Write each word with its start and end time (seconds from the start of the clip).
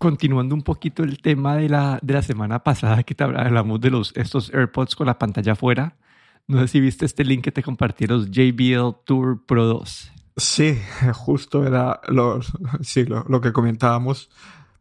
continuando 0.00 0.54
un 0.54 0.62
poquito 0.62 1.02
el 1.02 1.20
tema 1.20 1.56
de 1.56 1.68
la, 1.68 1.98
de 2.00 2.14
la 2.14 2.22
semana 2.22 2.64
pasada 2.64 3.02
que 3.02 3.14
te 3.14 3.22
hablamos 3.22 3.82
de 3.82 3.90
los, 3.90 4.16
estos 4.16 4.48
AirPods 4.52 4.96
con 4.96 5.06
la 5.06 5.18
pantalla 5.18 5.52
afuera. 5.52 5.98
No 6.46 6.58
sé 6.62 6.68
si 6.68 6.80
viste 6.80 7.04
este 7.04 7.22
link 7.22 7.44
que 7.44 7.52
te 7.52 7.62
compartí, 7.62 8.06
los 8.06 8.30
JBL 8.30 9.04
Tour 9.04 9.44
Pro 9.44 9.66
2. 9.66 10.12
Sí, 10.38 10.78
justo 11.12 11.66
era 11.66 12.00
lo, 12.08 12.40
sí, 12.80 13.04
lo, 13.04 13.40
que 13.42 13.52
comentábamos, 13.52 14.30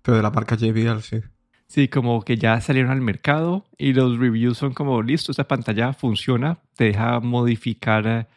pero 0.01 0.15
de 0.15 0.23
la 0.23 0.31
marca 0.31 0.55
JBL, 0.55 1.01
sí. 1.01 1.17
Sí, 1.67 1.89
como 1.89 2.21
que 2.21 2.37
ya 2.37 2.61
salieron 2.61 2.89
al 2.89 3.01
mercado 3.01 3.65
y 3.77 3.91
los 3.91 4.17
reviews 4.17 4.57
son 4.57 4.73
como, 4.73 5.01
listo, 5.01 5.33
esta 5.33 5.49
pantalla 5.49 5.91
funciona, 5.91 6.59
te 6.77 6.85
deja 6.85 7.19
modificar 7.19 8.07
eh, 8.07 8.27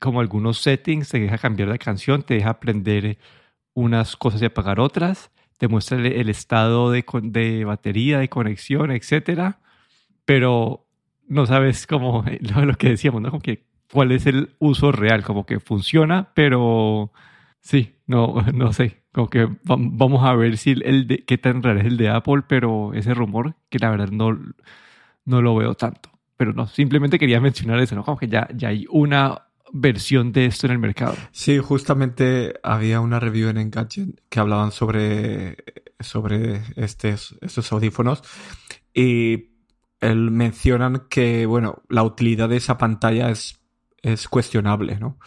como 0.00 0.20
algunos 0.20 0.58
settings, 0.58 1.08
te 1.08 1.20
deja 1.20 1.38
cambiar 1.38 1.68
la 1.68 1.78
canción, 1.78 2.24
te 2.24 2.34
deja 2.34 2.50
aprender 2.50 3.16
unas 3.74 4.16
cosas 4.16 4.42
y 4.42 4.46
apagar 4.46 4.80
otras, 4.80 5.30
te 5.68 6.20
el, 6.20 6.28
estado 6.28 6.90
de, 6.90 7.04
de, 7.22 7.64
batería, 7.64 8.18
de 8.18 8.28
conexión, 8.28 8.90
etcétera, 8.90 9.60
pero 10.24 10.88
no 11.28 11.46
sabes 11.46 11.86
cómo, 11.86 12.24
lo, 12.40 12.74
que 12.74 12.88
decíamos, 12.88 13.22
¿no? 13.22 13.30
Como 13.30 13.42
que 13.42 13.64
cuál 13.92 14.10
es 14.10 14.26
el 14.26 14.56
uso 14.58 14.90
real, 14.90 15.22
como 15.22 15.46
que 15.46 15.60
funciona, 15.60 16.30
pero 16.34 17.12
sí, 17.60 17.94
no, 18.08 18.44
no 18.54 18.72
sé, 18.72 19.02
como 19.12 19.30
que 19.30 19.48
vamos 19.62 20.24
a 20.24 20.34
ver 20.34 20.56
si 20.56 20.72
el 20.72 21.06
de, 21.06 21.24
qué 21.24 21.38
tan 21.38 21.62
real 21.62 21.78
es 21.78 21.86
el 21.86 21.96
de 21.96 22.08
Apple, 22.08 22.42
pero 22.48 22.92
ese 22.94 23.14
rumor 23.14 23.54
que 23.68 23.78
la 23.78 23.90
verdad 23.90 24.10
no, 24.10 24.36
no 25.24 25.42
lo 25.42 25.54
veo 25.54 25.74
tanto. 25.74 26.10
Pero 26.36 26.52
no, 26.54 26.66
simplemente 26.66 27.20
quería 27.20 27.40
mencionar 27.40 27.78
eso, 27.78 27.94
¿no? 27.94 28.02
Como 28.02 28.18
que 28.18 28.26
ya, 28.26 28.48
ya 28.52 28.68
hay 28.68 28.84
una 28.90 29.42
versión 29.72 30.32
de 30.32 30.46
esto 30.46 30.66
en 30.66 30.72
el 30.72 30.78
mercado. 30.78 31.16
Sí, 31.32 31.58
justamente 31.58 32.54
había 32.62 33.00
una 33.00 33.18
review 33.18 33.48
en 33.48 33.56
Engadget 33.56 34.20
que 34.28 34.38
hablaban 34.38 34.70
sobre, 34.70 35.56
sobre 35.98 36.62
estos, 36.76 37.72
audífonos 37.72 38.22
y 38.94 39.48
mencionan 40.02 41.06
que, 41.08 41.46
bueno, 41.46 41.82
la 41.88 42.02
utilidad 42.02 42.48
de 42.48 42.56
esa 42.56 42.76
pantalla 42.76 43.30
es, 43.30 43.60
es 44.02 44.28
cuestionable, 44.28 44.98
¿no? 44.98 45.18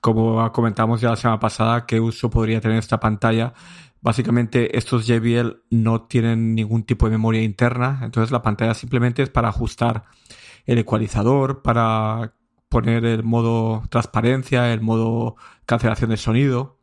Como 0.00 0.52
comentamos 0.52 1.00
ya 1.00 1.10
la 1.10 1.16
semana 1.16 1.40
pasada, 1.40 1.86
¿qué 1.86 1.98
uso 1.98 2.30
podría 2.30 2.60
tener 2.60 2.78
esta 2.78 3.00
pantalla? 3.00 3.54
Básicamente 4.00 4.76
estos 4.76 5.06
JBL 5.06 5.62
no 5.70 6.02
tienen 6.02 6.54
ningún 6.54 6.84
tipo 6.84 7.06
de 7.06 7.12
memoria 7.12 7.42
interna, 7.42 8.00
entonces 8.02 8.30
la 8.30 8.42
pantalla 8.42 8.74
simplemente 8.74 9.22
es 9.22 9.30
para 9.30 9.48
ajustar 9.48 10.04
el 10.66 10.78
ecualizador, 10.78 11.62
para 11.62 12.34
poner 12.68 13.04
el 13.04 13.22
modo 13.22 13.82
transparencia, 13.90 14.72
el 14.72 14.80
modo 14.80 15.36
cancelación 15.66 16.10
de 16.10 16.16
sonido, 16.16 16.78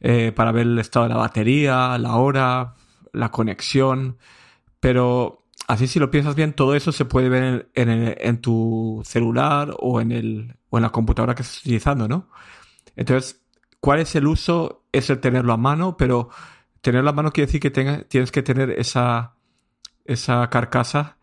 eh, 0.00 0.32
para 0.34 0.52
ver 0.52 0.66
el 0.66 0.78
estado 0.78 1.04
de 1.06 1.14
la 1.14 1.18
batería, 1.20 1.96
la 1.98 2.16
hora, 2.16 2.74
la 3.12 3.30
conexión. 3.30 4.18
Pero 4.80 5.44
así 5.68 5.86
si 5.86 5.98
lo 5.98 6.10
piensas 6.10 6.34
bien, 6.34 6.54
todo 6.54 6.74
eso 6.74 6.92
se 6.92 7.04
puede 7.04 7.28
ver 7.28 7.70
en, 7.74 8.40
tu 8.40 9.02
celular 9.04 9.74
o 9.78 10.00
en, 10.00 10.12
el, 10.12 10.56
o 10.70 10.78
en 10.78 10.82
la 10.82 10.90
computadora 10.90 11.34
que 11.34 11.42
estás 11.42 11.60
utilizando, 11.60 12.08
¿no? 12.08 12.28
Entonces, 12.96 13.42
¿cuál 13.80 14.00
es 14.00 14.14
el 14.16 14.26
uso? 14.26 14.84
Es 14.92 15.10
el 15.10 15.20
tenerlo 15.20 15.52
a 15.52 15.56
mano, 15.56 15.96
pero 15.96 16.30
tenerlo 16.80 17.10
a 17.10 17.12
mano 17.12 17.32
quiere 17.32 17.46
decir 17.46 17.60
que 17.60 17.70
tienes 17.70 18.32
que 18.32 18.42
tener 18.42 18.70
esa, 18.70 19.34
esa 20.04 20.48
carcasa 20.50 21.16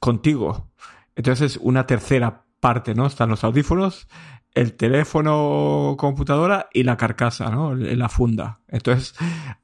contigo. 0.00 0.70
Entonces, 1.16 1.52
es 1.52 1.58
una 1.60 1.86
tercera 1.86 2.44
parte, 2.60 2.94
¿no? 2.94 3.06
Están 3.06 3.30
los 3.30 3.44
audífonos, 3.44 4.08
el 4.54 4.74
teléfono, 4.74 5.96
computadora 5.98 6.68
y 6.72 6.82
la 6.82 6.96
carcasa, 6.96 7.50
¿no? 7.50 7.74
La 7.74 8.08
funda. 8.08 8.60
Entonces, 8.68 9.14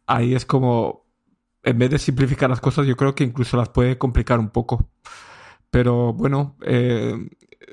ahí 0.07 0.35
es 0.35 0.47
como, 0.47 1.07
en 1.63 1.79
vez 1.79 1.91
de 1.91 1.99
simplificar 1.99 2.51
las 2.51 2.61
cosas, 2.61 2.87
yo 2.87 2.97
creo 2.97 3.15
que 3.15 3.25
incluso 3.25 3.57
las 3.57 3.71
puede 3.71 3.99
complicar 3.99 4.39
un 4.39 4.51
poco. 4.51 4.91
Pero 5.71 6.13
bueno, 6.13 6.57
eh, 6.63 7.17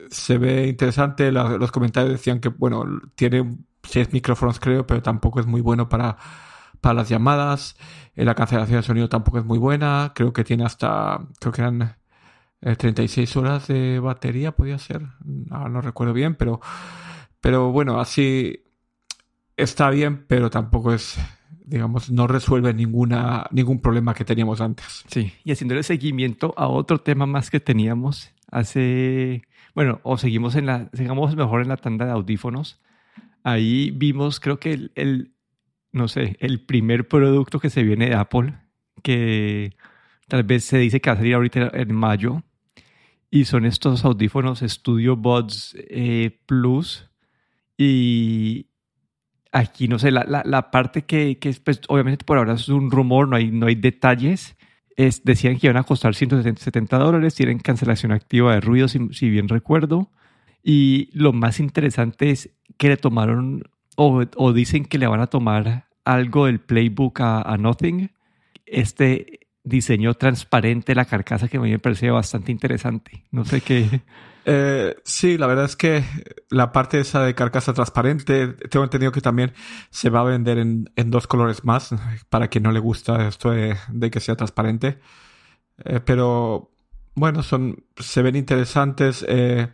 se 0.09 0.37
ve 0.37 0.67
interesante. 0.67 1.31
los 1.31 1.71
comentarios 1.71 2.13
decían 2.13 2.39
que, 2.39 2.49
bueno, 2.49 2.85
tiene 3.15 3.57
seis 3.83 4.11
micrófonos, 4.13 4.59
creo, 4.59 4.87
pero 4.87 5.01
tampoco 5.01 5.39
es 5.39 5.45
muy 5.45 5.61
bueno 5.61 5.89
para, 5.89 6.17
para 6.81 6.95
las 6.95 7.09
llamadas. 7.09 7.77
Eh, 8.15 8.25
la 8.25 8.35
cancelación 8.35 8.79
de 8.79 8.83
sonido 8.83 9.09
tampoco 9.09 9.39
es 9.39 9.45
muy 9.45 9.59
buena. 9.59 10.13
Creo 10.15 10.33
que 10.33 10.43
tiene 10.43 10.65
hasta, 10.65 11.27
creo 11.39 11.53
que 11.53 11.61
eran 11.61 11.95
36 12.61 13.35
eh, 13.35 13.39
horas 13.39 13.67
de 13.67 13.99
batería 13.99 14.51
podía 14.51 14.77
ser, 14.77 15.01
no, 15.23 15.67
no 15.67 15.81
recuerdo 15.81 16.13
bien, 16.13 16.35
pero, 16.35 16.61
pero 17.39 17.71
bueno, 17.71 17.99
así 17.99 18.63
está 19.57 19.89
bien, 19.89 20.25
pero 20.27 20.49
tampoco 20.49 20.93
es, 20.93 21.17
digamos, 21.65 22.11
no 22.11 22.27
resuelve 22.27 22.73
ninguna, 22.73 23.47
ningún 23.51 23.81
problema 23.81 24.13
que 24.13 24.25
teníamos 24.25 24.61
antes. 24.61 25.03
Sí, 25.07 25.33
y 25.43 25.51
haciéndole 25.51 25.83
seguimiento 25.83 26.53
a 26.57 26.67
otro 26.67 26.99
tema 26.99 27.25
más 27.25 27.49
que 27.49 27.59
teníamos 27.59 28.31
hace, 28.51 29.43
bueno, 29.73 30.01
o 30.03 30.17
seguimos 30.17 30.55
en 30.55 30.67
la, 30.67 30.89
sigamos 30.93 31.35
mejor 31.35 31.61
en 31.61 31.69
la 31.69 31.77
tanda 31.77 32.05
de 32.05 32.11
audífonos. 32.11 32.79
Ahí 33.43 33.91
vimos, 33.91 34.39
creo 34.39 34.59
que 34.59 34.73
el, 34.73 34.91
el 34.95 35.33
no 35.91 36.07
sé, 36.07 36.37
el 36.39 36.63
primer 36.65 37.07
producto 37.07 37.59
que 37.59 37.69
se 37.69 37.83
viene 37.83 38.09
de 38.09 38.15
Apple, 38.15 38.53
que 39.01 39.75
tal 40.27 40.43
vez 40.43 40.63
se 40.63 40.77
dice 40.77 41.01
que 41.01 41.09
va 41.09 41.15
a 41.15 41.17
salir 41.17 41.35
ahorita 41.35 41.71
en 41.73 41.95
mayo, 41.95 42.43
y 43.31 43.45
son 43.45 43.65
estos 43.65 44.03
audífonos 44.03 44.59
Studio 44.59 45.15
Buds 45.15 45.75
eh, 45.89 46.41
Plus. 46.45 47.09
Y 47.77 48.67
aquí, 49.53 49.87
no 49.87 49.97
sé, 49.97 50.11
la, 50.11 50.43
la, 50.45 50.69
parte 50.69 51.03
que, 51.03 51.39
que 51.39 51.55
pues, 51.63 51.79
obviamente 51.87 52.25
por 52.25 52.37
ahora 52.37 52.53
es 52.53 52.67
un 52.67 52.91
rumor, 52.91 53.29
no 53.29 53.37
hay, 53.37 53.49
no 53.49 53.67
hay 53.67 53.75
detalles. 53.75 54.57
Es, 54.97 55.23
decían 55.23 55.57
que 55.57 55.67
iban 55.67 55.77
a 55.77 55.83
costar 55.83 56.13
170 56.13 56.97
dólares, 56.97 57.33
tienen 57.33 57.59
cancelación 57.59 58.11
activa 58.11 58.53
de 58.53 58.59
ruido, 58.59 58.89
si, 58.89 58.99
si, 59.13 59.29
bien 59.29 59.47
recuerdo. 59.47 60.11
Y 60.61 61.09
lo 61.13 61.31
más 61.31 61.61
interesante 61.61 62.31
es 62.31 62.49
que 62.77 62.89
le 62.89 62.97
tomaron, 62.97 63.63
o, 63.95 64.25
o 64.35 64.53
dicen 64.53 64.83
que 64.83 64.97
le 64.97 65.07
van 65.07 65.21
a 65.21 65.27
tomar 65.27 65.87
algo 66.03 66.47
del 66.47 66.59
playbook 66.59 67.21
a 67.21 67.57
Nothing. 67.57 68.11
Este 68.65 69.40
diseño 69.63 70.13
transparente 70.15 70.95
la 70.95 71.05
carcasa 71.05 71.47
que 71.47 71.57
a 71.57 71.59
mí 71.59 71.69
me 71.69 71.79
parece 71.79 72.09
bastante 72.09 72.51
interesante. 72.51 73.25
No 73.31 73.45
sé 73.45 73.61
qué. 73.61 74.01
Eh, 74.43 74.95
sí, 75.03 75.37
la 75.37 75.45
verdad 75.45 75.65
es 75.65 75.75
que 75.75 76.03
la 76.49 76.71
parte 76.71 76.99
esa 76.99 77.23
de 77.23 77.35
carcasa 77.35 77.73
transparente, 77.73 78.47
tengo 78.47 78.83
entendido 78.83 79.11
que 79.11 79.21
también 79.21 79.53
se 79.91 80.09
va 80.09 80.21
a 80.21 80.23
vender 80.23 80.57
en, 80.57 80.89
dos 81.11 81.27
colores 81.27 81.63
más, 81.63 81.93
para 82.29 82.47
quien 82.47 82.63
no 82.63 82.71
le 82.71 82.79
gusta 82.79 83.27
esto 83.27 83.51
de, 83.51 83.77
que 84.11 84.19
sea 84.19 84.35
transparente. 84.35 84.99
Eh, 85.85 85.99
pero 86.03 86.71
bueno, 87.13 87.43
son, 87.43 87.85
se 87.97 88.21
ven 88.21 88.35
interesantes. 88.35 89.23
Eh, 89.27 89.67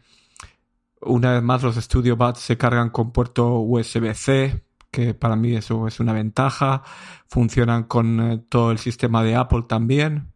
una 1.01 1.33
vez 1.33 1.43
más, 1.43 1.63
los 1.63 1.75
Studio 1.75 2.17
Buds 2.17 2.39
se 2.39 2.57
cargan 2.57 2.89
con 2.89 3.11
puerto 3.11 3.59
USB-C, 3.59 4.63
que 4.97 5.13
para 5.13 5.35
mí 5.35 5.55
eso 5.55 5.87
es 5.87 5.99
una 5.99 6.13
ventaja. 6.13 6.81
Funcionan 7.27 7.83
con 7.83 8.19
eh, 8.19 8.37
todo 8.49 8.71
el 8.71 8.79
sistema 8.79 9.23
de 9.23 9.35
Apple 9.35 9.65
también. 9.67 10.33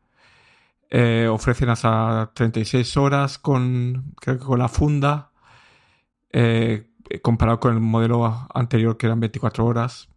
Eh, 0.92 1.28
ofrecen 1.32 1.70
hasta 1.70 2.32
36 2.36 2.98
horas 2.98 3.40
con, 3.40 4.14
creo 4.22 4.38
que 4.38 4.46
con 4.46 4.60
la 4.60 4.68
funda. 4.68 5.32
Eh, 6.32 6.90
comparado 7.24 7.60
con 7.60 7.74
el 7.74 7.82
modelo 7.82 8.48
anterior 8.54 8.98
que 8.98 9.08
eran 9.08 9.20
24 9.20 9.66
horas. 9.66 10.10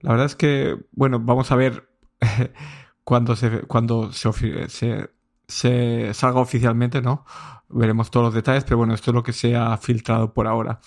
La 0.00 0.10
verdad 0.10 0.26
es 0.26 0.36
que, 0.36 0.76
bueno, 0.92 1.20
vamos 1.20 1.52
a 1.52 1.56
ver 1.56 1.88
cuando 3.04 3.36
se, 3.36 3.60
cuando 3.62 4.12
se, 4.12 4.68
se, 4.68 5.10
se 5.48 6.14
salga 6.14 6.40
oficialmente, 6.40 7.02
¿no? 7.02 7.26
Veremos 7.68 8.10
todos 8.10 8.26
los 8.26 8.34
detalles, 8.34 8.64
pero 8.64 8.78
bueno, 8.78 8.94
esto 8.94 9.10
es 9.10 9.14
lo 9.14 9.22
que 9.22 9.32
se 9.34 9.54
ha 9.54 9.76
filtrado 9.76 10.32
por 10.32 10.46
ahora 10.46 10.80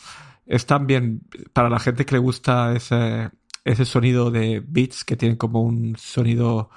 es 0.49 0.65
también 0.65 1.21
para 1.53 1.69
la 1.69 1.79
gente 1.79 2.05
que 2.05 2.15
le 2.15 2.19
gusta 2.19 2.75
ese, 2.75 3.29
ese 3.63 3.85
sonido 3.85 4.31
de 4.31 4.61
beats 4.67 5.05
que 5.05 5.15
tienen 5.15 5.37
como 5.37 5.61
un 5.61 5.95
sonido 5.95 6.71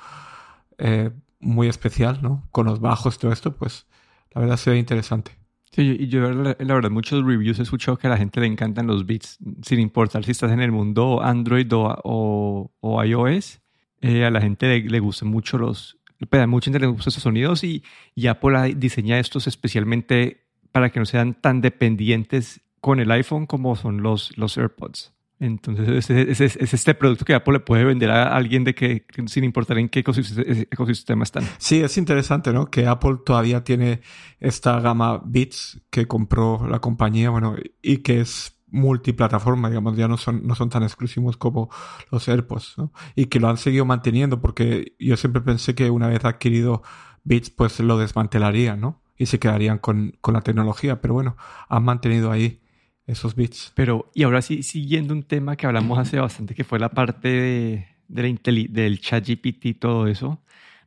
eh, 0.77 1.11
muy 1.41 1.69
especial, 1.69 2.21
¿no? 2.23 2.47
Con 2.53 2.67
los 2.67 2.81
bajos 2.81 3.19
todo 3.19 3.33
esto, 3.33 3.57
pues 3.57 3.87
la 4.33 4.43
verdad 4.43 4.59
se 4.59 4.71
ve 4.71 4.79
interesante. 4.79 5.33
Sí, 5.71 5.97
y 6.01 6.09
yo 6.09 6.21
la, 6.31 6.55
verdad 6.55 6.91
muchos 6.91 7.25
reviews 7.25 7.59
he 7.59 7.63
escuchado 7.63 7.97
que 7.97 8.07
a 8.07 8.11
la 8.11 8.19
gente 8.19 8.41
le 8.41 8.47
encantan 8.47 8.87
los 8.87 9.07
beats, 9.07 9.39
sin 9.63 9.81
importar 9.81 10.23
si 10.23 10.33
estás 10.33 10.53
en 10.53 10.61
el 10.61 10.71
mundo 10.71 11.23
Android 11.23 11.67
o, 11.73 12.71
o, 12.79 13.05
iOS, 13.05 13.63
eh, 14.03 14.27
a 14.27 14.31
la 14.31 14.43
gente 14.43 14.67
le, 14.67 14.83
le 14.83 15.01
gustan 15.01 15.29
mucho 15.29 15.57
los, 15.57 15.99
a 16.31 16.47
mucha 16.47 16.67
gente 16.67 16.79
le 16.79 16.89
gustan 16.89 17.09
esos 17.09 17.23
sonidos 17.23 17.65
y, 17.65 17.83
y 18.15 18.27
Apple 18.27 18.75
diseña 18.77 19.19
estos 19.19 19.47
especialmente 19.47 20.45
para 20.73 20.91
que 20.91 21.01
no 21.01 21.07
sean 21.07 21.33
tan 21.33 21.63
dependientes 21.63 22.61
con 22.83 22.99
el 22.99 23.11
iPhone 23.13 23.47
como 23.47 23.77
son 23.77 24.03
los, 24.03 24.37
los 24.37 24.59
AirPods. 24.59 25.15
Entonces, 25.39 26.11
es, 26.11 26.41
es, 26.41 26.75
este 26.75 26.95
producto 26.95 27.25
que 27.25 27.35
Apple 27.35 27.55
le 27.55 27.61
puede 27.61 27.85
vender 27.85 28.11
a 28.11 28.37
alguien 28.37 28.65
de 28.65 28.75
que, 28.75 29.07
sin 29.27 29.45
importar 29.45 29.79
en 29.79 29.89
qué 29.89 30.01
ecosistema 30.01 31.23
están. 31.23 31.45
Sí, 31.59 31.81
es 31.81 31.97
interesante, 31.97 32.53
¿no? 32.53 32.67
Que 32.67 32.87
Apple 32.87 33.19
todavía 33.25 33.65
tiene 33.65 34.03
esta 34.41 34.81
gama 34.81 35.23
Beats 35.25 35.81
que 35.91 36.07
compró 36.07 36.67
la 36.69 36.81
compañía, 36.81 37.31
bueno, 37.31 37.57
y 37.81 37.99
que 37.99 38.21
es 38.21 38.61
multiplataforma, 38.69 39.69
digamos, 39.69 39.97
ya 39.97 40.09
no 40.09 40.17
son, 40.17 40.45
no 40.45 40.57
son 40.57 40.69
tan 40.69 40.83
exclusivos 40.83 41.37
como 41.37 41.71
los 42.11 42.29
AirPods, 42.29 42.75
¿no? 42.79 42.93
Y 43.15 43.27
que 43.27 43.39
lo 43.39 43.49
han 43.49 43.59
seguido 43.59 43.85
manteniendo 43.85 44.41
porque 44.41 44.97
yo 44.99 45.17
siempre 45.17 45.43
pensé 45.43 45.77
que 45.77 45.91
una 45.91 46.09
vez 46.09 46.25
adquirido 46.25 46.83
Beats, 47.23 47.51
pues 47.51 47.79
lo 47.79 47.97
desmantelarían, 47.97 48.81
¿no? 48.81 49.03
Y 49.17 49.27
se 49.27 49.39
quedarían 49.39 49.79
con, 49.79 50.17
con 50.21 50.35
la 50.35 50.41
tecnología, 50.41 51.01
pero 51.01 51.15
bueno, 51.15 51.37
han 51.69 51.85
mantenido 51.85 52.33
ahí 52.33 52.62
esos 53.07 53.35
bits. 53.35 53.73
Pero, 53.75 54.11
y 54.15 54.23
ahora 54.23 54.43
sí, 54.43 54.63
siguiendo 54.63 55.15
un 55.15 55.23
tema 55.23 55.57
que 55.57 55.67
hablamos 55.67 55.99
hace 55.99 56.19
bastante, 56.19 56.55
que 56.55 56.65
fue 56.65 56.79
la 56.79 56.91
parte 56.91 57.29
de, 57.29 57.87
de 58.09 58.23
la 58.23 58.53
del 58.69 59.01
chat 59.01 59.27
GPT 59.27 59.67
y 59.67 59.75
todo 59.75 60.07
eso. 60.07 60.41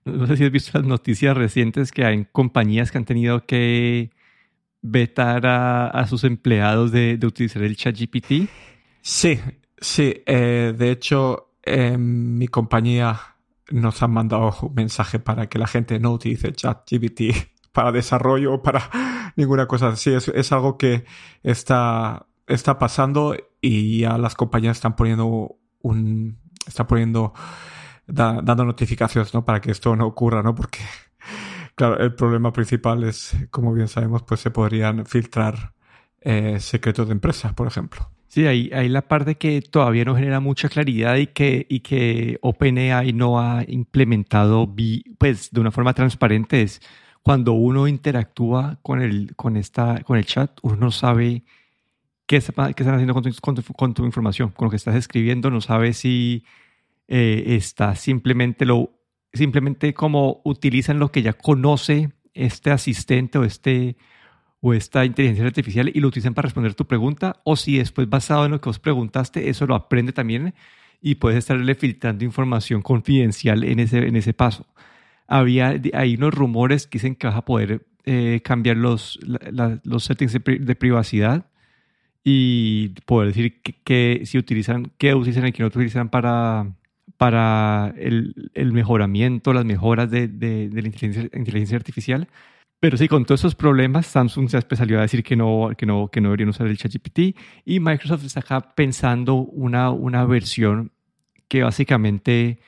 No 0.05 0.27
sé 0.27 0.37
si 0.37 0.43
has 0.43 0.51
visto 0.51 0.77
las 0.77 0.87
noticias 0.87 1.35
recientes 1.35 1.91
que 1.91 2.05
hay 2.05 2.25
compañías 2.31 2.91
que 2.91 2.99
han 2.99 3.05
tenido 3.05 3.45
que 3.45 4.11
vetar 4.81 5.45
a, 5.47 6.05
sus 6.07 6.23
empleados 6.23 6.91
de, 6.91 7.19
utilizar 7.23 7.63
el 7.63 7.75
chat 7.75 7.97
GPT. 7.97 8.47
Sí, 9.01 9.39
sí. 9.79 10.21
Eh, 10.25 10.73
de 10.77 10.91
hecho, 10.91 11.53
en 11.63 12.37
mi 12.37 12.47
compañía 12.47 13.19
nos 13.71 14.03
han 14.03 14.11
mandado 14.11 14.55
un 14.61 14.75
mensaje 14.75 15.17
para 15.17 15.49
que 15.49 15.57
la 15.57 15.65
gente 15.65 15.99
no 15.99 16.11
utilice 16.11 16.53
chat 16.53 16.87
GPT 16.89 17.54
para 17.75 17.91
desarrollo 17.91 18.63
para 18.63 18.89
ninguna 19.35 19.67
cosa 19.67 19.89
así. 19.89 20.13
Es, 20.13 20.29
es 20.29 20.51
algo 20.53 20.77
que 20.77 21.03
está, 21.43 22.25
está 22.47 22.79
pasando 22.79 23.35
y 23.61 23.99
ya 23.99 24.17
las 24.17 24.33
compañías 24.33 24.77
están 24.77 24.95
poniendo 24.95 25.57
un, 25.81 26.39
está 26.65 26.87
poniendo, 26.87 27.33
dando 28.07 28.63
notificaciones, 28.63 29.33
¿no? 29.33 29.43
Para 29.43 29.59
que 29.59 29.71
esto 29.71 29.93
no 29.95 30.07
ocurra, 30.07 30.41
¿no? 30.41 30.55
Porque, 30.55 30.79
claro, 31.75 31.99
el 31.99 32.15
problema 32.15 32.53
principal 32.53 33.03
es, 33.03 33.35
como 33.51 33.73
bien 33.73 33.89
sabemos, 33.89 34.23
pues 34.23 34.39
se 34.39 34.51
podrían 34.51 35.05
filtrar 35.05 35.73
eh, 36.21 36.61
secretos 36.61 37.07
de 37.07 37.11
empresas, 37.11 37.53
por 37.53 37.67
ejemplo. 37.67 38.09
Sí, 38.29 38.47
hay, 38.47 38.69
hay 38.73 38.87
la 38.87 39.01
parte 39.01 39.35
que 39.35 39.61
todavía 39.61 40.05
no 40.05 40.15
genera 40.15 40.39
mucha 40.39 40.69
claridad 40.69 41.17
y 41.17 41.27
que, 41.27 41.65
y 41.69 41.81
que 41.81 42.37
OpenAI 42.41 43.11
no 43.11 43.39
ha 43.39 43.63
implementado 43.67 44.73
pues, 45.17 45.51
de 45.51 45.59
una 45.59 45.71
forma 45.71 45.93
transparente 45.93 46.61
es 46.61 46.81
cuando 47.25 47.53
uno 47.53 47.87
interactúa 47.87 48.77
con 48.83 49.01
el, 49.01 49.35
con 49.35 49.57
esta, 49.57 50.03
con 50.03 50.15
el 50.15 50.25
chat, 50.25 50.59
uno 50.61 50.75
no 50.75 50.91
sabe 50.91 51.43
qué, 52.27 52.35
están 52.37 52.71
haciendo 52.75 53.15
con 53.41 53.95
tu, 53.95 54.05
información, 54.05 54.51
con 54.51 54.67
lo 54.67 54.69
que 54.69 54.75
estás 54.75 54.93
escribiendo, 54.93 55.49
no 55.49 55.59
sabe 55.59 55.93
si 55.93 56.45
eh, 57.07 57.43
está 57.47 57.95
simplemente 57.95 58.63
lo 58.67 58.91
simplemente 59.33 59.95
como 59.95 60.41
utilizan 60.43 60.99
lo 60.99 61.11
que 61.11 61.23
ya 61.23 61.33
conoce 61.33 62.11
este 62.35 62.69
asistente 62.69 63.39
o 63.39 63.43
este 63.43 63.97
o 64.61 64.75
esta 64.75 65.03
inteligencia 65.03 65.47
artificial 65.47 65.91
y 65.91 66.01
lo 66.01 66.09
utilizan 66.09 66.35
para 66.35 66.45
responder 66.45 66.75
tu 66.75 66.85
pregunta 66.85 67.41
o 67.43 67.55
si 67.55 67.79
después 67.79 68.07
basado 68.07 68.45
en 68.45 68.51
lo 68.51 68.61
que 68.61 68.69
vos 68.69 68.79
preguntaste 68.79 69.49
eso 69.49 69.65
lo 69.65 69.73
aprende 69.73 70.13
también 70.13 70.53
y 71.01 71.15
puedes 71.15 71.39
estarle 71.39 71.73
filtrando 71.73 72.23
información 72.23 72.83
confidencial 72.83 73.63
en 73.63 73.79
ese, 73.79 74.07
en 74.07 74.15
ese 74.15 74.33
paso. 74.35 74.67
Había 75.27 75.79
hay 75.93 76.15
unos 76.15 76.33
rumores 76.33 76.87
que 76.87 76.97
dicen 76.97 77.15
que 77.15 77.27
vas 77.27 77.35
a 77.35 77.45
poder 77.45 77.85
eh, 78.05 78.41
cambiar 78.43 78.77
los, 78.77 79.19
los 79.83 80.03
settings 80.03 80.33
de, 80.33 80.75
privacidad 80.75 81.47
y 82.23 82.89
poder 83.05 83.29
decir 83.29 83.61
que, 83.61 84.21
si 84.25 84.37
utilizan, 84.37 84.91
qué 84.99 85.15
utilizan 85.15 85.47
y 85.47 85.51
qué 85.51 85.63
no 85.63 85.67
utilizan 85.67 86.09
para, 86.09 86.71
para 87.17 87.95
el, 87.97 88.51
el 88.53 88.73
mejoramiento, 88.73 89.53
las 89.53 89.65
mejoras 89.65 90.11
de, 90.11 90.27
de, 90.27 90.69
la 90.71 90.87
inteligencia, 90.87 91.23
inteligencia, 91.33 91.77
artificial. 91.77 92.27
Pero 92.79 92.97
sí, 92.97 93.07
con 93.07 93.25
todos 93.25 93.41
esos 93.41 93.55
problemas, 93.55 94.05
Samsung 94.05 94.49
se 94.49 94.75
salió 94.75 94.99
a 94.99 95.01
decir 95.01 95.23
que 95.23 95.35
no, 95.35 95.71
que 95.75 95.87
no, 95.87 96.09
que 96.09 96.21
no 96.21 96.29
deberían 96.29 96.49
usar 96.49 96.67
el 96.67 96.77
ChatGPT 96.77 97.35
y 97.65 97.79
Microsoft 97.79 98.25
está 98.25 98.41
acá 98.41 98.75
pensando 98.75 99.35
una, 99.35 99.89
una 99.89 100.25
versión 100.25 100.91
que 101.47 101.63
básicamente 101.63 102.59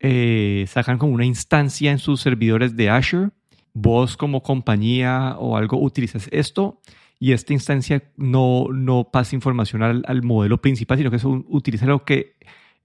eh, 0.00 0.64
sacan 0.68 0.98
como 0.98 1.12
una 1.12 1.24
instancia 1.24 1.90
en 1.90 1.98
sus 1.98 2.20
servidores 2.20 2.76
de 2.76 2.90
Azure. 2.90 3.30
Vos 3.74 4.16
como 4.16 4.42
compañía 4.42 5.36
o 5.38 5.56
algo 5.56 5.80
utilizas 5.80 6.28
esto 6.32 6.80
y 7.20 7.32
esta 7.32 7.52
instancia 7.52 8.02
no, 8.16 8.66
no 8.72 9.10
pasa 9.12 9.34
información 9.34 9.82
al, 9.82 10.22
modelo 10.22 10.60
principal, 10.60 10.98
sino 10.98 11.10
que 11.10 11.16
eso 11.16 11.44
utiliza 11.48 11.86
lo 11.86 12.04
que 12.04 12.36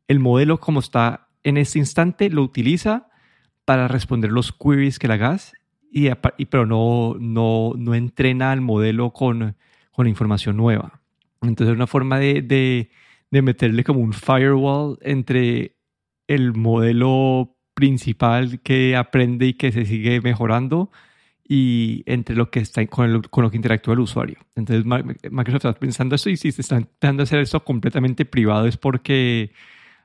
el 0.07 0.19
modelo 0.19 0.59
como 0.59 0.79
está 0.79 1.27
en 1.43 1.57
este 1.57 1.79
instante 1.79 2.29
lo 2.29 2.41
utiliza 2.41 3.07
para 3.65 3.87
responder 3.87 4.31
los 4.31 4.51
queries 4.51 4.99
que 4.99 5.07
le 5.07 5.13
hagas, 5.15 5.53
y, 5.91 6.09
pero 6.45 6.65
no, 6.65 7.15
no, 7.19 7.73
no 7.77 7.95
entrena 7.95 8.51
al 8.51 8.61
modelo 8.61 9.11
con, 9.11 9.55
con 9.91 10.07
información 10.07 10.57
nueva. 10.57 11.01
Entonces 11.41 11.71
es 11.71 11.75
una 11.75 11.87
forma 11.87 12.17
de, 12.17 12.41
de, 12.41 12.89
de 13.29 13.41
meterle 13.41 13.83
como 13.83 13.99
un 13.99 14.13
firewall 14.13 14.97
entre 15.01 15.72
el 16.33 16.53
modelo 16.53 17.55
principal 17.73 18.59
que 18.61 18.95
aprende 18.95 19.47
y 19.47 19.53
que 19.53 19.71
se 19.71 19.85
sigue 19.85 20.21
mejorando 20.21 20.91
y 21.47 22.03
entre 22.05 22.35
lo 22.35 22.49
que 22.49 22.59
está 22.59 22.85
con, 22.87 23.21
con 23.23 23.43
lo 23.43 23.51
que 23.51 23.57
interactúa 23.57 23.93
el 23.93 23.99
usuario. 23.99 24.37
Entonces 24.55 24.85
Microsoft 24.85 25.65
está 25.65 25.73
pensando 25.73 26.15
eso 26.15 26.29
y 26.29 26.37
si 26.37 26.51
se 26.51 26.61
está 26.61 26.77
intentando 26.77 27.23
hacer 27.23 27.39
eso 27.39 27.63
completamente 27.63 28.25
privado 28.25 28.67
es 28.67 28.77
porque 28.77 29.51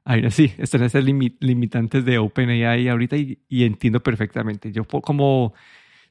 hay 0.05 0.31
sí, 0.31 0.53
están 0.59 0.83
esas 0.83 1.05
limitantes 1.05 2.05
de 2.05 2.19
OpenAI 2.19 2.89
ahorita 2.89 3.17
y, 3.17 3.39
y, 3.49 3.65
entiendo 3.65 4.03
perfectamente. 4.03 4.73
Yo 4.73 4.85
como 4.85 5.53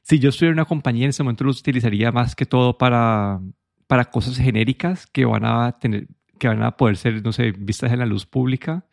si 0.02 0.18
yo 0.20 0.30
estuviera 0.30 0.52
en 0.52 0.58
una 0.60 0.64
compañía 0.66 1.04
en 1.04 1.10
ese 1.10 1.22
momento 1.22 1.44
los 1.44 1.60
utilizaría 1.60 2.12
más 2.12 2.36
que 2.36 2.46
todo 2.46 2.78
para, 2.78 3.40
para 3.86 4.06
cosas 4.06 4.36
genéricas 4.38 5.06
que 5.06 5.24
van 5.24 5.44
a 5.44 5.78
tener 5.80 6.06
que 6.38 6.48
van 6.48 6.62
a 6.62 6.76
poder 6.76 6.96
ser, 6.96 7.22
no 7.24 7.32
sé, 7.32 7.52
vistas 7.52 7.92
en 7.92 7.98
la 7.98 8.06
luz 8.06 8.24
pública. 8.24 8.84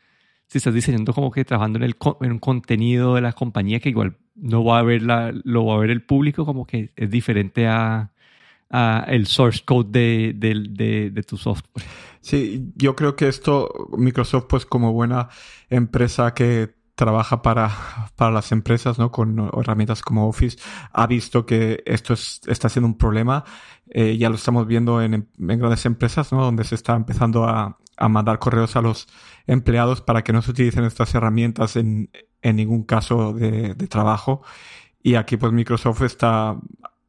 Si 0.48 0.60
estás 0.60 0.74
diseñando 0.74 1.14
como 1.14 1.32
que 1.32 1.44
trabajando 1.44 1.78
en, 1.78 1.84
el, 1.84 1.96
en 2.22 2.32
un 2.32 2.40
contenido 2.40 3.16
de 3.16 3.22
la 3.22 3.34
compañía 3.34 3.80
que 3.80 3.90
igual 3.90 4.18
no 4.36 4.64
va 4.64 4.80
a 4.80 4.84
ver 4.84 5.02
la, 5.02 5.34
lo 5.44 5.66
va 5.66 5.76
a 5.76 5.80
ver 5.80 5.90
el 5.90 6.04
público 6.04 6.46
como 6.46 6.66
que 6.66 6.92
es 6.96 7.10
diferente 7.10 7.68
a, 7.68 8.12
a 8.70 9.06
el 9.08 9.28
source 9.28 9.64
code 9.64 9.90
de, 9.90 10.34
de, 10.36 11.10
de, 11.12 11.24
tu 11.24 11.38
software. 11.38 11.86
Sí, 12.22 12.72
yo 12.76 12.96
creo 12.96 13.16
que 13.16 13.28
esto, 13.28 13.90
Microsoft, 13.98 14.46
pues 14.50 14.66
como 14.66 14.94
buena 14.94 15.30
empresa 15.70 16.34
que 16.34 16.76
trabaja 16.96 17.42
para, 17.42 17.72
para 18.16 18.32
las 18.32 18.52
empresas, 18.52 18.98
¿no? 18.98 19.12
Con 19.12 19.52
herramientas 19.58 20.02
como 20.02 20.28
Office, 20.28 20.58
ha 20.92 21.08
visto 21.08 21.46
que 21.46 21.84
esto 21.86 22.14
es, 22.14 22.42
está 22.48 22.70
siendo 22.70 22.88
un 22.88 22.98
problema. 22.98 23.44
Eh, 23.90 24.18
ya 24.18 24.30
lo 24.30 24.36
estamos 24.36 24.66
viendo 24.66 25.02
en, 25.02 25.14
en, 25.14 25.28
grandes 25.60 25.86
empresas, 25.86 26.32
¿no? 26.32 26.44
Donde 26.44 26.64
se 26.64 26.76
está 26.76 26.96
empezando 26.96 27.44
a, 27.46 27.78
a 27.98 28.10
mandar 28.10 28.40
correos 28.40 28.76
a 28.76 28.82
los 28.82 29.08
empleados 29.48 30.02
para 30.02 30.24
que 30.24 30.34
no 30.34 30.42
se 30.42 30.52
utilicen 30.52 30.84
estas 30.84 31.14
herramientas 31.16 31.75
en, 31.75 32.10
en 32.46 32.56
ningún 32.56 32.84
caso 32.84 33.34
de, 33.34 33.74
trabajo. 33.88 34.44
Y 35.02 35.16
aquí 35.16 35.36
pues 35.36 35.52
Microsoft 35.52 36.04
está, 36.04 36.58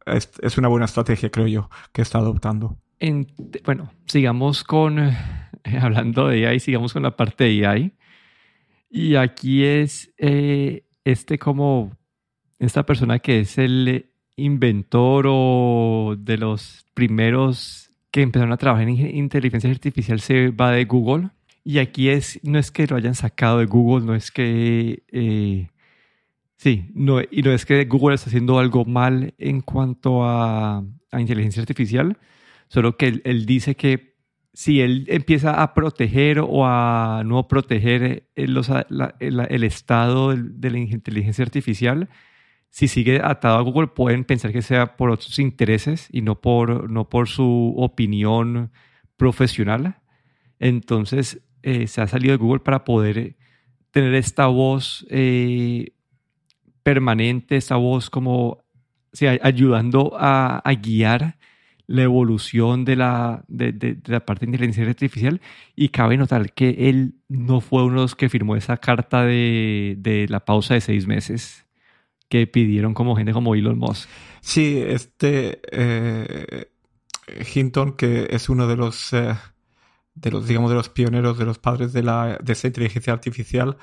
es, 0.07 0.59
una 0.59 0.69
buena 0.69 0.87
estrategia, 0.87 1.31
creo 1.31 1.47
yo, 1.47 1.71
que 1.93 2.02
está 2.02 2.19
adoptando. 2.19 2.78
En, 2.99 3.26
bueno, 3.64 3.93
sigamos 4.07 4.64
con, 4.64 4.99
eh, 4.99 5.16
hablando 5.81 6.28
de 6.28 6.47
AI, 6.47 6.61
sigamos 6.61 6.95
con 6.95 7.02
la 7.02 7.16
parte 7.16 7.45
de 7.45 7.66
AI. 7.66 7.93
Y 8.88 9.16
aquí 9.16 9.64
es 9.64 10.14
eh, 10.16 10.85
este 11.05 11.38
como, 11.38 11.93
esta 12.59 12.87
persona 12.87 13.19
que 13.19 13.40
es 13.40 13.59
el 13.59 14.11
inventor 14.37 15.26
o 15.28 16.14
de 16.19 16.38
los 16.38 16.87
primeros 16.95 17.90
que 18.16 18.23
empezaron 18.23 18.50
a 18.54 18.56
trabajar 18.56 18.88
en 18.88 19.14
inteligencia 19.14 19.70
artificial 19.70 20.20
se 20.20 20.49
va 20.49 20.70
de 20.70 20.87
Google. 20.87 21.28
Y 21.64 21.80
aquí 21.80 22.08
es, 22.08 22.40
no 22.42 22.58
es 22.58 22.70
que 22.70 22.87
lo 22.87 22.96
hayan 22.96 23.14
sacado 23.14 23.58
de 23.58 23.66
Google, 23.66 24.06
no 24.06 24.14
es 24.14 24.30
que, 24.30 25.02
eh, 25.12 25.68
sí, 26.56 26.90
no, 26.94 27.20
y 27.20 27.42
no 27.42 27.52
es 27.52 27.66
que 27.66 27.85
Google 27.85 28.14
está 28.14 28.30
haciendo 28.30 28.58
algo 28.58 28.87
mal 28.87 29.35
en 29.37 29.61
cuanto 29.61 30.25
a, 30.25 30.82
inteligencia 31.12 31.61
artificial, 31.61 32.16
solo 32.68 32.96
que 32.96 33.20
él, 33.23 33.44
dice 33.44 33.75
que 33.75 34.16
si 34.54 34.80
él 34.80 35.04
empieza 35.08 35.62
a 35.62 35.75
proteger 35.75 36.38
o 36.40 36.66
a 36.66 37.23
no 37.23 37.49
proteger 37.49 38.30
el, 38.35 38.58
el, 39.20 39.64
estado 39.64 40.35
de 40.35 40.70
la 40.70 40.78
inteligencia 40.78 41.44
artificial, 41.44 42.08
si 42.76 42.88
sigue 42.88 43.23
atado 43.25 43.56
a 43.56 43.62
Google 43.62 43.87
pueden 43.87 44.25
pensar 44.25 44.52
que 44.52 44.61
sea 44.61 44.99
por 44.99 45.09
otros 45.09 45.38
intereses 45.38 46.09
y 46.12 46.21
no 46.21 46.42
por, 46.42 46.90
no 46.90 47.09
por 47.09 47.26
su 47.26 47.73
opinión 47.75 48.71
profesional. 49.16 49.97
Entonces, 50.59 51.40
eh, 51.62 51.87
se 51.87 52.02
ha 52.02 52.06
salido 52.06 52.33
de 52.33 52.37
Google 52.37 52.61
para 52.61 52.85
poder 52.85 53.16
eh, 53.16 53.37
tener 53.92 54.12
esta 54.14 54.49
voz 54.49 55.06
eh, 55.09 55.95
permanente, 56.83 57.56
esta 57.56 57.76
voz 57.76 58.11
como 58.11 58.62
ayudando 59.40 60.12
a, 60.14 60.62
guiar 60.83 61.38
la 61.87 62.02
evolución 62.02 62.85
de 62.85 62.97
la, 62.97 63.42
de, 63.49 63.97
la 64.04 64.21
parte 64.26 64.45
de 64.45 64.50
inteligencia 64.50 64.87
artificial 64.87 65.40
y 65.75 65.88
cabe 65.88 66.18
notar 66.18 66.52
que 66.52 66.90
él 66.90 67.14
no 67.26 67.62
fue 67.62 67.85
uno 67.85 67.95
de 67.95 68.02
los 68.02 68.14
que 68.14 68.28
firmó 68.28 68.54
esa 68.54 68.76
carta 68.76 69.25
de, 69.25 70.26
la 70.28 70.45
pausa 70.45 70.75
de 70.75 70.83
seis 70.83 71.06
meses 71.06 71.65
que 72.28 72.47
pidieron 72.47 72.95
como 72.95 73.16
gente 73.16 73.33
como 73.33 73.54
Elon 73.54 73.78
Musk. 73.78 74.09
Sí, 74.40 74.83
este 74.85 75.61
Hinton, 77.54 77.97
que 77.97 78.28
es 78.30 78.49
uno 78.49 78.66
de 78.66 78.76
los 78.76 79.12
de 80.16 80.30
los, 80.30 80.49
digamos, 80.49 80.71
de 80.71 80.76
los 80.76 80.88
pioneros, 80.88 81.38
de 81.38 81.45
los 81.45 81.59
padres 81.59 81.92
de, 81.92 82.02
la, 82.02 82.38
de 82.42 82.52
esa 82.52 82.66
inteligencia 82.66 83.12
artificial, 83.12 83.76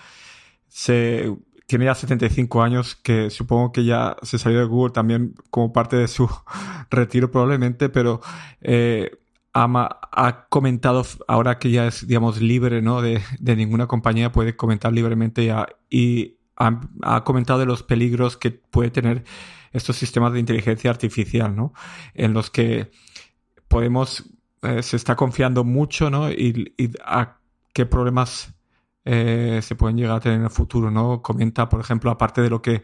se, 0.68 1.32
tiene 1.68 1.86
ya 1.86 1.96
75 1.96 2.64
años, 2.64 2.96
que 2.96 3.30
supongo 3.30 3.72
que 3.72 3.86
ya 3.86 4.18
se 4.24 4.38
salió 4.38 4.60
de 4.60 4.66
Google 4.66 4.92
también 4.92 5.36
como 5.50 5.72
parte 5.72 5.96
de 5.96 6.08
su 6.08 6.30
retiro 6.90 7.32
probablemente, 7.32 7.90
pero 7.90 8.20
eh, 8.62 9.12
ha, 9.54 10.00
ha, 10.12 10.48
comentado, 10.50 11.06
ahora 11.28 11.60
que 11.60 11.72
ya 11.72 11.88
es, 11.88 12.08
digamos, 12.08 12.42
libre, 12.42 12.82
¿no? 12.82 13.02
De, 13.02 13.22
de 13.40 13.56
ninguna 13.56 13.88
compañía 13.88 14.32
puede 14.32 14.56
comentar 14.56 14.92
libremente 14.92 15.46
ya, 15.46 15.68
y 15.90 16.38
ha, 16.56 17.24
comentado 17.24 17.60
de 17.60 17.66
los 17.66 17.84
peligros 17.84 18.38
que 18.38 18.52
puede 18.52 18.92
tener 18.92 19.24
estos 19.72 19.96
sistemas 19.96 20.34
de 20.34 20.40
inteligencia 20.40 20.92
artificial, 20.92 21.56
¿no? 21.56 21.74
En 22.14 22.34
los 22.34 22.50
que 22.50 22.92
podemos 23.68 24.24
eh, 24.62 24.84
se 24.84 24.96
está 24.96 25.16
confiando 25.16 25.64
mucho, 25.64 26.10
¿no? 26.10 26.32
Y, 26.32 26.74
a 27.06 27.38
qué 27.74 27.86
problemas 27.86 28.54
eh, 29.06 29.60
se 29.64 29.76
pueden 29.76 29.98
llegar 29.98 30.18
a 30.18 30.20
tener 30.20 30.38
en 30.38 30.46
el 30.46 30.52
futuro, 30.52 30.92
¿no? 30.92 31.22
Comenta, 31.22 31.70
por 31.70 31.80
ejemplo, 31.80 32.12
aparte 32.12 32.42
de 32.42 32.50
lo 32.50 32.62
que 32.62 32.84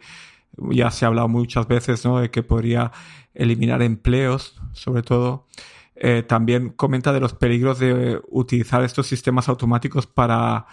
ya 0.70 0.90
se 0.90 1.04
ha 1.04 1.08
hablado 1.08 1.28
muchas 1.28 1.68
veces, 1.68 2.04
¿no? 2.04 2.18
De 2.18 2.30
que 2.30 2.42
podría 2.42 2.92
eliminar 3.34 3.82
empleos, 3.82 4.60
sobre 4.72 5.02
todo. 5.02 5.46
Eh, 5.94 6.22
también 6.22 6.70
comenta 6.70 7.12
de 7.12 7.20
los 7.20 7.34
peligros 7.34 7.78
de 7.78 8.20
utilizar 8.30 8.82
estos 8.82 9.06
sistemas 9.06 9.48
automáticos 9.48 10.06
para, 10.06 10.66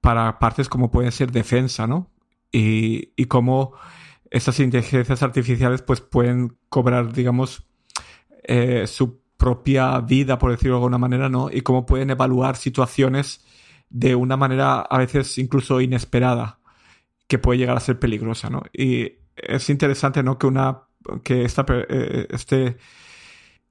para 0.00 0.38
partes 0.38 0.68
como 0.68 0.90
pueden 0.90 1.12
ser 1.12 1.30
defensa, 1.30 1.86
¿no? 1.86 2.13
Y, 2.56 3.12
y 3.16 3.24
cómo 3.24 3.74
estas 4.30 4.60
inteligencias 4.60 5.22
artificiales 5.22 5.82
pues 5.82 6.00
pueden 6.00 6.56
cobrar, 6.68 7.12
digamos, 7.12 7.66
eh, 8.44 8.86
su 8.86 9.20
propia 9.36 10.00
vida, 10.00 10.38
por 10.38 10.50
decirlo 10.50 10.74
de 10.74 10.78
alguna 10.78 10.98
manera, 10.98 11.28
¿no? 11.28 11.50
Y 11.50 11.62
cómo 11.62 11.86
pueden 11.86 12.10
evaluar 12.10 12.56
situaciones 12.56 13.44
de 13.90 14.14
una 14.14 14.36
manera 14.36 14.80
a 14.80 14.98
veces 14.98 15.36
incluso 15.38 15.80
inesperada, 15.80 16.60
que 17.26 17.38
puede 17.38 17.58
llegar 17.58 17.76
a 17.76 17.80
ser 17.80 17.98
peligrosa, 17.98 18.50
¿no? 18.50 18.62
Y 18.72 19.12
es 19.36 19.68
interesante, 19.70 20.22
¿no? 20.22 20.38
Que 20.38 20.46
una 20.46 20.82
que 21.22 21.44
esta, 21.44 21.64
eh, 21.68 22.26
este 22.30 22.76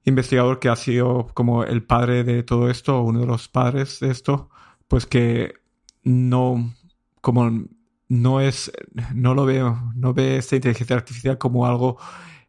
investigador 0.04 0.60
que 0.60 0.68
ha 0.68 0.76
sido 0.76 1.26
como 1.34 1.64
el 1.64 1.82
padre 1.82 2.24
de 2.24 2.42
todo 2.42 2.70
esto, 2.70 3.00
uno 3.02 3.20
de 3.20 3.26
los 3.26 3.48
padres 3.48 4.00
de 4.00 4.10
esto, 4.10 4.50
pues 4.88 5.06
que 5.06 5.54
no, 6.02 6.74
como 7.20 7.64
no 8.08 8.40
es, 8.40 8.72
no 9.14 9.34
lo 9.34 9.44
veo, 9.44 9.92
no 9.94 10.14
ve 10.14 10.36
esta 10.36 10.56
inteligencia 10.56 10.96
artificial 10.96 11.38
como 11.38 11.66
algo 11.66 11.98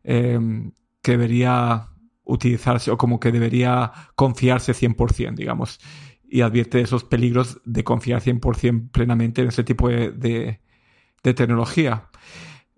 eh, 0.03 0.39
que 1.01 1.12
debería 1.12 1.89
utilizarse 2.24 2.91
o 2.91 2.97
como 2.97 3.19
que 3.19 3.31
debería 3.31 3.91
confiarse 4.15 4.74
100%, 4.74 5.35
digamos, 5.35 5.79
y 6.27 6.41
advierte 6.41 6.81
esos 6.81 7.03
peligros 7.03 7.62
de 7.65 7.83
confiar 7.83 8.21
100% 8.21 8.91
plenamente 8.91 9.41
en 9.41 9.50
ese 9.50 9.63
tipo 9.63 9.89
de, 9.89 10.12
de, 10.12 10.59
tecnología. 11.33 12.09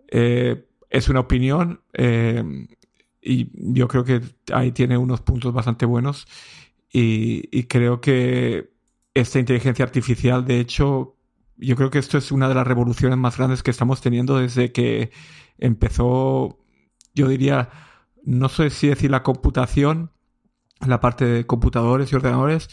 Eh, 0.10 0.68
es 0.90 1.10
una 1.10 1.22
opinión 1.22 1.82
eh, 1.94 2.44
y 3.22 3.50
yo 3.74 3.88
creo 3.88 4.06
que 4.06 4.22
ahí 4.54 4.72
tiene 4.72 4.98
unos 4.98 5.22
puntos 5.22 5.54
bastante 5.54 5.86
buenos 5.86 6.28
y, 6.92 7.50
y 7.52 7.64
creo 7.64 8.00
que 8.00 8.72
esta 9.14 9.40
inteligencia 9.40 9.84
artificial, 9.84 10.46
de 10.46 10.60
hecho, 10.60 11.17
yo 11.58 11.76
creo 11.76 11.90
que 11.90 12.00
esto 12.00 12.18
es 12.18 12.32
una 12.32 12.48
de 12.48 12.56
las 12.56 12.68
revoluciones 12.68 13.18
más 13.18 13.38
grandes 13.38 13.64
que 13.64 13.72
estamos 13.72 14.02
teniendo 14.02 14.38
desde 14.38 14.72
que 14.72 15.12
empezó, 15.58 16.60
yo 17.14 17.28
diría, 17.28 17.70
no 18.24 18.50
sé 18.50 18.70
si 18.70 18.88
decir 18.88 19.12
la 19.12 19.24
computación, 19.24 20.12
la 20.86 21.00
parte 21.00 21.26
de 21.26 21.48
computadores 21.48 22.12
y 22.12 22.16
ordenadores 22.16 22.70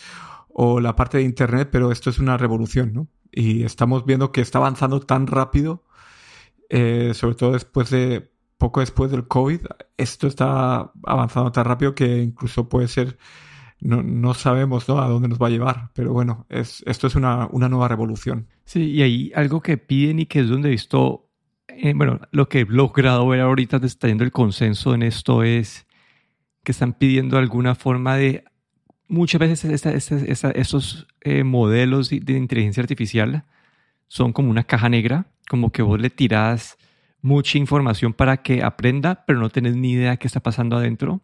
o 0.48 0.80
la 0.80 0.96
parte 0.96 1.18
de 1.18 1.24
Internet, 1.24 1.68
pero 1.72 1.90
esto 1.90 2.10
es 2.10 2.18
una 2.18 2.36
revolución, 2.36 2.92
¿no? 2.92 3.08
Y 3.32 3.64
estamos 3.64 4.04
viendo 4.04 4.30
que 4.30 4.40
está 4.40 4.58
avanzando 4.58 5.00
tan 5.00 5.26
rápido, 5.26 5.84
eh, 6.68 7.12
sobre 7.14 7.34
todo 7.34 7.52
después 7.52 7.90
de, 7.90 8.30
poco 8.58 8.80
después 8.80 9.10
del 9.10 9.26
COVID, 9.26 9.60
esto 9.96 10.26
está 10.26 10.92
avanzando 11.04 11.50
tan 11.52 11.64
rápido 11.64 11.94
que 11.94 12.18
incluso 12.18 12.68
puede 12.68 12.88
ser, 12.88 13.18
no, 13.80 14.02
no 14.02 14.34
sabemos 14.34 14.88
a 14.88 15.08
dónde 15.08 15.28
nos 15.28 15.38
va 15.38 15.48
a 15.48 15.50
llevar, 15.50 15.90
pero 15.94 16.12
bueno, 16.12 16.46
es, 16.48 16.82
esto 16.86 17.06
es 17.06 17.14
una, 17.14 17.48
una 17.50 17.68
nueva 17.68 17.88
revolución. 17.88 18.48
Sí, 18.64 18.90
y 18.90 19.02
hay 19.02 19.32
algo 19.34 19.60
que 19.60 19.76
piden 19.76 20.20
y 20.20 20.26
que 20.26 20.40
es 20.40 20.48
donde 20.48 20.68
he 20.68 20.72
visto 20.72 21.24
eh, 21.68 21.92
bueno, 21.94 22.20
lo 22.30 22.48
que 22.48 22.60
he 22.60 22.66
logrado 22.66 23.26
ver 23.26 23.40
ahorita 23.40 23.78
está 23.82 24.08
el 24.08 24.32
consenso 24.32 24.94
en 24.94 25.02
esto 25.02 25.42
es 25.42 25.86
que 26.62 26.72
están 26.72 26.92
pidiendo 26.92 27.36
alguna 27.36 27.74
forma 27.74 28.16
de, 28.16 28.44
muchas 29.08 29.38
veces 29.38 29.84
estos 30.54 31.06
eh, 31.22 31.44
modelos 31.44 32.10
de, 32.10 32.32
inteligencia 32.32 32.82
artificial 32.82 33.44
son 34.08 34.32
como 34.32 34.50
una 34.50 34.64
caja 34.64 34.88
negra, 34.88 35.26
como 35.48 35.72
que 35.72 35.82
vos 35.82 36.00
le 36.00 36.10
tirás 36.10 36.76
mucha 37.20 37.58
información 37.58 38.12
para 38.12 38.38
que 38.38 38.62
aprenda, 38.62 39.24
pero 39.26 39.40
no 39.40 39.50
tenés 39.50 39.76
ni 39.76 39.92
idea 39.92 40.16
qué 40.16 40.26
está 40.26 40.40
pasando 40.40 40.76
adentro. 40.76 41.22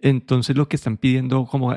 Entonces 0.00 0.56
lo 0.56 0.68
que 0.68 0.76
están 0.76 0.96
pidiendo, 0.96 1.46
como 1.46 1.74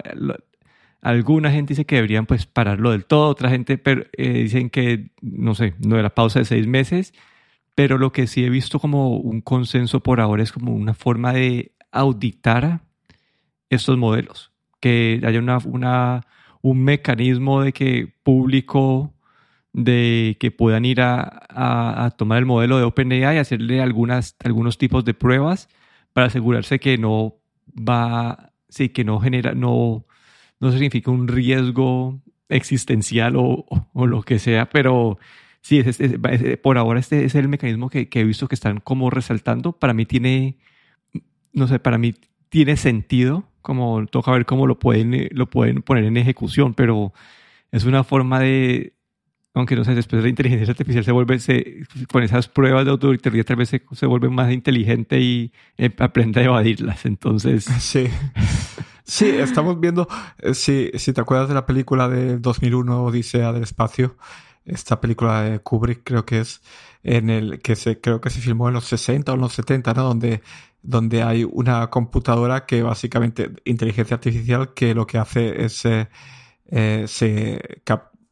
alguna 1.01 1.51
gente 1.51 1.73
dice 1.73 1.85
que 1.85 1.95
deberían 1.95 2.25
pues 2.25 2.45
pararlo 2.45 2.91
del 2.91 3.05
todo, 3.05 3.29
otra 3.29 3.49
gente 3.49 3.77
pero, 3.77 4.05
eh, 4.17 4.43
dicen 4.43 4.69
que, 4.69 5.11
no 5.21 5.55
sé, 5.55 5.75
no 5.85 5.95
de 5.97 6.03
la 6.03 6.13
pausa 6.13 6.39
de 6.39 6.45
seis 6.45 6.67
meses 6.67 7.13
pero 7.77 7.99
lo 7.99 8.11
que 8.11 8.25
sí 8.25 8.43
he 8.43 8.49
visto 8.49 8.79
como 8.79 9.17
un 9.17 9.41
consenso 9.41 10.01
por 10.01 10.19
ahora 10.19 10.41
es 10.41 10.51
como 10.51 10.73
una 10.73 10.95
forma 10.95 11.31
de 11.33 11.73
auditar 11.91 12.81
estos 13.69 13.99
modelos, 13.99 14.51
que 14.79 15.21
haya 15.23 15.37
una, 15.37 15.59
una, 15.59 16.25
un 16.63 16.83
mecanismo 16.83 17.61
de 17.61 17.73
que 17.73 18.11
público 18.23 19.13
de 19.73 20.37
que 20.39 20.49
puedan 20.49 20.85
ir 20.85 21.01
a, 21.01 21.45
a, 21.49 22.09
tomar 22.17 22.39
el 22.39 22.47
modelo 22.47 22.79
de 22.79 22.83
OpenAI 22.83 23.35
y 23.35 23.39
hacerle 23.39 23.79
algunas, 23.79 24.35
algunos 24.43 24.79
tipos 24.79 25.05
de 25.05 25.13
pruebas 25.13 25.69
para 26.13 26.27
asegurarse 26.27 26.79
que 26.79 26.97
no 26.97 27.35
va, 27.77 28.53
sí, 28.69 28.89
que 28.89 29.03
no 29.03 29.19
genera, 29.19 29.53
no, 29.53 30.05
no 30.59 30.71
significa 30.71 31.11
un 31.11 31.27
riesgo 31.27 32.19
existencial 32.49 33.35
o, 33.37 33.65
o 33.93 34.07
lo 34.07 34.23
que 34.23 34.39
sea, 34.39 34.69
pero 34.69 35.19
Sí, 35.67 35.83
por 36.63 36.77
ahora 36.77 37.01
este 37.01 37.25
es 37.25 37.35
el 37.35 37.49
mecanismo 37.49 37.89
que, 37.89 38.07
he 38.09 38.23
visto 38.23 38.47
que 38.47 38.55
están 38.55 38.79
como 38.79 39.09
resaltando. 39.09 39.73
Para 39.73 39.93
mí 39.93 40.05
tiene, 40.05 40.57
no 41.51 41.67
sé, 41.67 41.77
para 41.79 41.97
mí 41.97 42.15
tiene 42.47 42.77
sentido, 42.77 43.49
como 43.61 44.05
toca 44.07 44.31
ver 44.31 44.45
cómo 44.45 44.65
lo 44.65 44.79
pueden, 44.79 45.27
lo 45.31 45.49
pueden 45.49 45.81
poner 45.81 46.05
en 46.05 46.15
ejecución, 46.15 46.73
pero 46.73 47.11
es 47.73 47.83
una 47.83 48.05
forma 48.05 48.39
de, 48.39 48.93
aunque 49.57 49.75
no 49.75 49.83
sé, 49.83 49.95
después 49.95 50.19
de 50.19 50.23
la 50.23 50.29
inteligencia 50.29 50.69
artificial 50.69 51.03
se 51.03 51.11
vuelve, 51.11 51.39
se, 51.39 51.83
con 52.11 52.23
esas 52.23 52.47
pruebas 52.47 52.85
de 52.85 52.91
autoridad 52.91 53.43
tal 53.43 53.55
vez 53.55 53.69
se, 53.69 54.05
vuelve 54.05 54.29
más 54.29 54.51
inteligente 54.51 55.19
y 55.19 55.51
eh, 55.77 55.89
aprende 55.97 56.41
a 56.41 56.43
evadirlas. 56.43 57.05
Entonces. 57.05 57.65
Sí. 57.79 58.07
Sí, 59.03 59.25
estamos 59.25 59.79
viendo, 59.79 60.05
eh, 60.39 60.53
si, 60.53 60.91
si 60.95 61.13
te 61.13 61.21
acuerdas 61.21 61.47
de 61.47 61.53
la 61.53 61.65
película 61.65 62.09
de 62.09 62.39
2001, 62.39 63.05
Odisea 63.05 63.53
del 63.53 63.63
Espacio, 63.63 64.17
esta 64.65 64.99
película 64.99 65.43
de 65.43 65.59
Kubrick 65.59 66.01
creo 66.03 66.25
que 66.25 66.41
es 66.41 66.61
en 67.03 67.29
el 67.29 67.59
que 67.59 67.77
se 67.77 68.01
creo 68.01 68.19
que 68.19 68.29
se 68.29 68.41
filmó 68.41 68.67
en 68.67 68.73
los 68.73 68.83
60 68.83 69.31
o 69.31 69.35
en 69.35 69.41
los 69.41 69.53
70, 69.53 69.93
¿no? 69.93 70.03
Donde 70.03 70.41
donde 70.81 71.23
hay 71.23 71.45
una 71.45 71.89
computadora 71.89 72.65
que 72.65 72.83
básicamente 72.83 73.51
inteligencia 73.63 74.15
artificial 74.15 74.73
que 74.73 74.93
lo 74.93 75.07
que 75.07 75.17
hace 75.17 75.63
es 75.63 75.83
eh, 75.85 77.05
se 77.07 77.81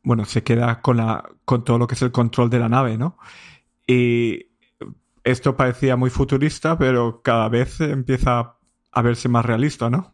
bueno 0.05 0.24
se 0.24 0.43
queda 0.43 0.81
con 0.81 0.97
la 0.97 1.29
con 1.43 1.65
todo 1.65 1.77
lo 1.77 1.88
que 1.88 1.95
es 1.95 2.01
el 2.01 2.12
control 2.12 2.50
de 2.50 2.59
la 2.59 2.69
nave, 2.69 2.97
¿no? 2.97 3.17
Y 3.85 4.47
esto 5.24 5.57
parecía 5.57 5.97
muy 5.97 6.09
futurista, 6.09 6.77
pero 6.77 7.21
cada 7.21 7.50
vez 7.50 7.81
empieza 7.81 8.55
a 8.91 9.01
verse 9.01 9.27
más 9.27 9.45
realista, 9.45 9.89
¿no? 9.89 10.13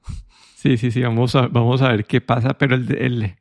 Sí, 0.56 0.78
sí, 0.78 0.92
sí, 0.92 1.02
vamos 1.02 1.36
a, 1.36 1.48
vamos 1.48 1.82
a 1.82 1.90
ver 1.90 2.06
qué 2.06 2.22
pasa, 2.22 2.58
pero 2.58 2.76
el, 2.76 2.96
el, 2.98 3.36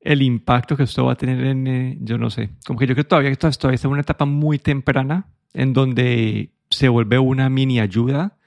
el 0.00 0.22
impacto 0.22 0.76
que 0.76 0.82
esto 0.82 1.04
va 1.04 1.12
a 1.12 1.16
tener 1.16 1.44
en, 1.44 1.66
eh, 1.66 1.98
yo 2.00 2.18
no 2.18 2.30
sé, 2.30 2.50
como 2.66 2.78
que 2.78 2.86
yo 2.86 2.94
creo 2.94 3.04
que 3.04 3.08
todavía 3.08 3.30
esto, 3.30 3.50
todavía 3.50 3.76
está 3.76 3.88
en 3.88 3.92
una 3.92 4.02
etapa 4.02 4.24
muy 4.24 4.58
temprana 4.58 5.28
en 5.54 5.72
donde 5.72 6.52
se 6.70 6.88
vuelve 6.88 7.18
una 7.18 7.48
mini 7.48 7.80
ayuda, 7.80 8.38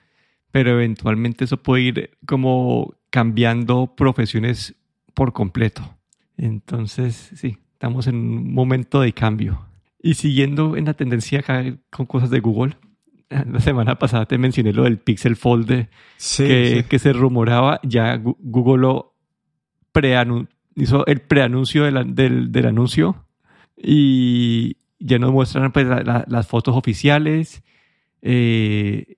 pero 0.51 0.72
eventualmente 0.72 1.45
eso 1.45 1.62
puede 1.62 1.84
ir 1.84 2.17
como 2.25 2.95
cambiando 3.10 3.95
profesiones 3.95 4.75
por 5.13 5.31
completo. 5.34 5.95
Entonces, 6.38 7.32
sí, 7.36 7.58
estamos 7.74 8.08
en 8.08 8.15
un 8.15 8.54
momento 8.54 9.01
de 9.01 9.13
cambio. 9.13 9.65
Y 10.01 10.15
siguiendo 10.15 10.77
en 10.77 10.86
la 10.86 10.94
tendencia 10.94 11.39
acá 11.39 11.63
con 11.89 12.06
cosas 12.06 12.30
de 12.30 12.39
Google, 12.39 12.77
la 13.30 13.60
semana 13.60 13.98
pasada 13.98 14.25
te 14.25 14.38
mencioné 14.38 14.72
lo 14.72 14.84
del 14.84 15.00
Pixel 15.00 15.36
Fold 15.36 15.88
que, 16.38 16.86
que, 16.88 17.00
se 17.00 17.13
rumoraba, 17.13 17.80
ya 17.84 18.18
Google 18.18 18.82
lo 18.82 19.15
hizo 20.75 21.06
el 21.08 21.22
preanuncio 21.22 21.86
del, 21.86 22.51
del, 22.51 22.65
anuncio 22.65 23.25
y 23.77 24.77
ya 25.00 25.18
nos 25.20 25.32
muestran 25.32 25.72
pues, 25.72 25.88
las 25.88 26.48
fotos 26.48 26.75
oficiales. 26.75 27.63
Eh, 28.22 29.15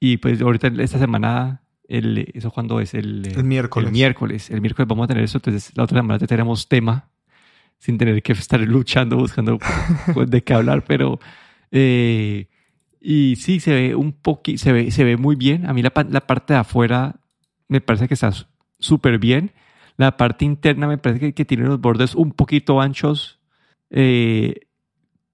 y 0.00 0.18
pues 0.18 0.40
ahorita 0.40 0.68
esta 0.78 0.98
semana 0.98 1.62
El, 1.88 2.30
¿Eso 2.34 2.50
cuándo 2.50 2.80
es? 2.80 2.94
El, 2.94 3.26
el 3.26 3.44
miércoles. 3.44 3.88
El 3.88 3.92
miércoles. 3.92 4.50
El 4.50 4.60
miércoles 4.60 4.86
vamos 4.86 5.04
a 5.04 5.08
tener 5.08 5.24
eso. 5.24 5.38
Entonces, 5.38 5.72
la 5.74 5.84
otra 5.84 6.00
semana 6.00 6.18
tenemos 6.18 6.68
tema 6.68 7.08
sin 7.78 7.96
tener 7.96 8.22
que 8.22 8.32
estar 8.32 8.60
luchando, 8.60 9.16
buscando 9.16 9.58
pues, 10.14 10.30
de 10.30 10.42
qué 10.44 10.52
hablar. 10.52 10.84
Pero, 10.84 11.18
eh, 11.72 12.46
y 13.00 13.36
sí, 13.36 13.58
se 13.58 13.72
ve 13.72 13.94
un 13.94 14.12
poquito, 14.12 14.58
se 14.58 14.72
ve, 14.72 14.90
se 14.90 15.02
ve 15.02 15.16
muy 15.16 15.34
bien. 15.34 15.66
A 15.66 15.72
mí 15.72 15.82
la, 15.82 15.92
la 16.10 16.20
parte 16.20 16.52
de 16.52 16.60
afuera 16.60 17.16
me 17.68 17.80
parece 17.80 18.06
que 18.06 18.14
está 18.14 18.32
súper 18.78 19.18
bien. 19.18 19.52
La 19.96 20.16
parte 20.16 20.44
interna 20.44 20.86
me 20.86 20.98
parece 20.98 21.20
que, 21.20 21.32
que, 21.32 21.44
tiene 21.44 21.64
los 21.64 21.80
bordes 21.80 22.14
un 22.14 22.32
poquito 22.32 22.80
anchos 22.80 23.40
eh, 23.90 24.66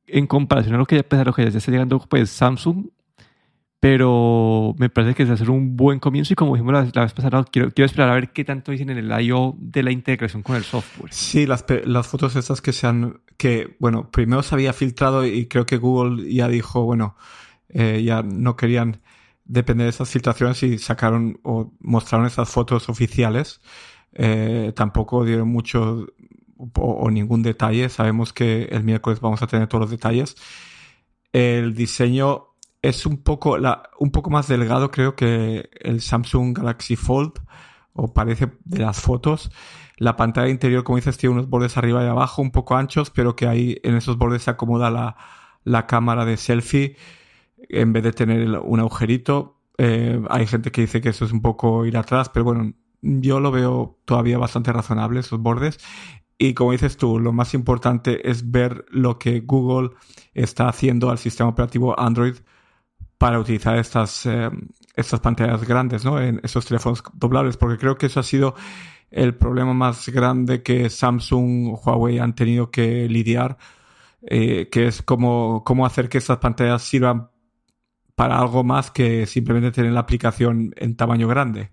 en 0.06 0.26
comparación 0.26 0.76
a 0.76 0.78
lo 0.78 0.86
que, 0.86 1.02
pues, 1.02 1.20
a 1.20 1.24
lo 1.24 1.32
que 1.32 1.50
ya 1.50 1.58
está 1.58 1.70
llegando 1.70 1.98
pues, 1.98 2.30
Samsung 2.30 2.86
pero 3.84 4.74
me 4.78 4.88
parece 4.88 5.14
que 5.14 5.24
es 5.24 5.28
hacer 5.28 5.50
un 5.50 5.76
buen 5.76 6.00
comienzo 6.00 6.32
y 6.32 6.36
como 6.36 6.54
dijimos 6.54 6.72
la, 6.72 7.02
vez 7.02 7.12
pasada, 7.12 7.44
quiero, 7.44 7.70
quiero, 7.70 7.84
esperar 7.84 8.08
a 8.08 8.14
ver 8.14 8.32
qué 8.32 8.42
tanto 8.42 8.72
dicen 8.72 8.88
en 8.88 8.96
el 8.96 9.20
I.O. 9.20 9.56
de 9.58 9.82
la 9.82 9.90
integración 9.90 10.42
con 10.42 10.56
el 10.56 10.64
software. 10.64 11.12
Sí, 11.12 11.44
las, 11.44 11.66
las 11.84 12.06
fotos 12.06 12.34
estas 12.34 12.62
que 12.62 12.72
se 12.72 12.86
han, 12.86 13.20
que 13.36 13.76
bueno, 13.80 14.10
primero 14.10 14.42
se 14.42 14.54
había 14.54 14.72
filtrado 14.72 15.26
y 15.26 15.48
creo 15.48 15.66
que 15.66 15.76
Google 15.76 16.32
ya 16.32 16.48
dijo, 16.48 16.82
bueno, 16.84 17.14
eh, 17.68 18.02
ya 18.02 18.22
no 18.22 18.56
querían 18.56 19.02
depender 19.44 19.84
de 19.84 19.90
esas 19.90 20.08
filtraciones 20.08 20.62
y 20.62 20.78
sacaron 20.78 21.38
o 21.42 21.74
mostraron 21.80 22.26
esas 22.26 22.48
fotos 22.48 22.88
oficiales. 22.88 23.60
Eh, 24.14 24.72
tampoco 24.74 25.26
dieron 25.26 25.48
mucho 25.48 26.06
o, 26.56 26.70
o 26.80 27.10
ningún 27.10 27.42
detalle. 27.42 27.90
Sabemos 27.90 28.32
que 28.32 28.62
el 28.62 28.82
miércoles 28.82 29.20
vamos 29.20 29.42
a 29.42 29.46
tener 29.46 29.68
todos 29.68 29.82
los 29.82 29.90
detalles. 29.90 30.36
El 31.34 31.74
diseño 31.74 32.53
es 32.84 33.06
un 33.06 33.16
poco, 33.16 33.56
un 33.98 34.10
poco 34.10 34.28
más 34.28 34.46
delgado, 34.46 34.90
creo 34.90 35.16
que 35.16 35.70
el 35.80 36.02
Samsung 36.02 36.58
Galaxy 36.58 36.96
Fold, 36.96 37.32
o 37.94 38.12
parece 38.12 38.52
de 38.66 38.80
las 38.80 39.00
fotos. 39.00 39.50
La 39.96 40.16
pantalla 40.16 40.50
interior, 40.50 40.84
como 40.84 40.96
dices, 40.96 41.16
tiene 41.16 41.34
unos 41.34 41.48
bordes 41.48 41.78
arriba 41.78 42.04
y 42.04 42.08
abajo, 42.08 42.42
un 42.42 42.50
poco 42.50 42.76
anchos, 42.76 43.08
pero 43.08 43.36
que 43.36 43.46
ahí 43.46 43.78
en 43.84 43.94
esos 43.94 44.18
bordes 44.18 44.42
se 44.42 44.50
acomoda 44.50 44.90
la, 44.90 45.16
la 45.62 45.86
cámara 45.86 46.26
de 46.26 46.36
selfie 46.36 46.96
en 47.70 47.94
vez 47.94 48.02
de 48.02 48.12
tener 48.12 48.58
un 48.58 48.80
agujerito. 48.80 49.62
Eh, 49.78 50.22
hay 50.28 50.46
gente 50.46 50.70
que 50.70 50.82
dice 50.82 51.00
que 51.00 51.08
eso 51.08 51.24
es 51.24 51.32
un 51.32 51.40
poco 51.40 51.86
ir 51.86 51.96
atrás, 51.96 52.28
pero 52.28 52.44
bueno, 52.44 52.74
yo 53.00 53.40
lo 53.40 53.50
veo 53.50 53.98
todavía 54.04 54.36
bastante 54.36 54.72
razonable, 54.74 55.20
esos 55.20 55.40
bordes. 55.40 55.78
Y 56.36 56.52
como 56.52 56.72
dices 56.72 56.98
tú, 56.98 57.18
lo 57.18 57.32
más 57.32 57.54
importante 57.54 58.28
es 58.28 58.50
ver 58.50 58.84
lo 58.90 59.18
que 59.18 59.40
Google 59.40 59.90
está 60.34 60.68
haciendo 60.68 61.08
al 61.08 61.16
sistema 61.16 61.48
operativo 61.48 61.98
Android 61.98 62.34
para 63.18 63.38
utilizar 63.38 63.76
estas, 63.78 64.26
eh, 64.26 64.50
estas 64.96 65.20
pantallas 65.20 65.66
grandes, 65.66 66.04
¿no? 66.04 66.20
En 66.20 66.40
esos 66.42 66.66
teléfonos 66.66 67.02
doblables, 67.14 67.56
porque 67.56 67.78
creo 67.78 67.96
que 67.96 68.06
eso 68.06 68.20
ha 68.20 68.24
sido 68.24 68.54
el 69.10 69.34
problema 69.34 69.74
más 69.74 70.08
grande 70.08 70.62
que 70.62 70.90
Samsung 70.90 71.68
o 71.68 71.76
Huawei 71.76 72.18
han 72.18 72.34
tenido 72.34 72.70
que 72.70 73.08
lidiar, 73.08 73.58
eh, 74.22 74.68
que 74.70 74.88
es 74.88 75.02
cómo, 75.02 75.62
cómo 75.64 75.86
hacer 75.86 76.08
que 76.08 76.18
estas 76.18 76.38
pantallas 76.38 76.82
sirvan 76.82 77.30
para 78.14 78.38
algo 78.38 78.64
más 78.64 78.90
que 78.90 79.26
simplemente 79.26 79.72
tener 79.72 79.92
la 79.92 80.00
aplicación 80.00 80.74
en 80.76 80.96
tamaño 80.96 81.28
grande. 81.28 81.72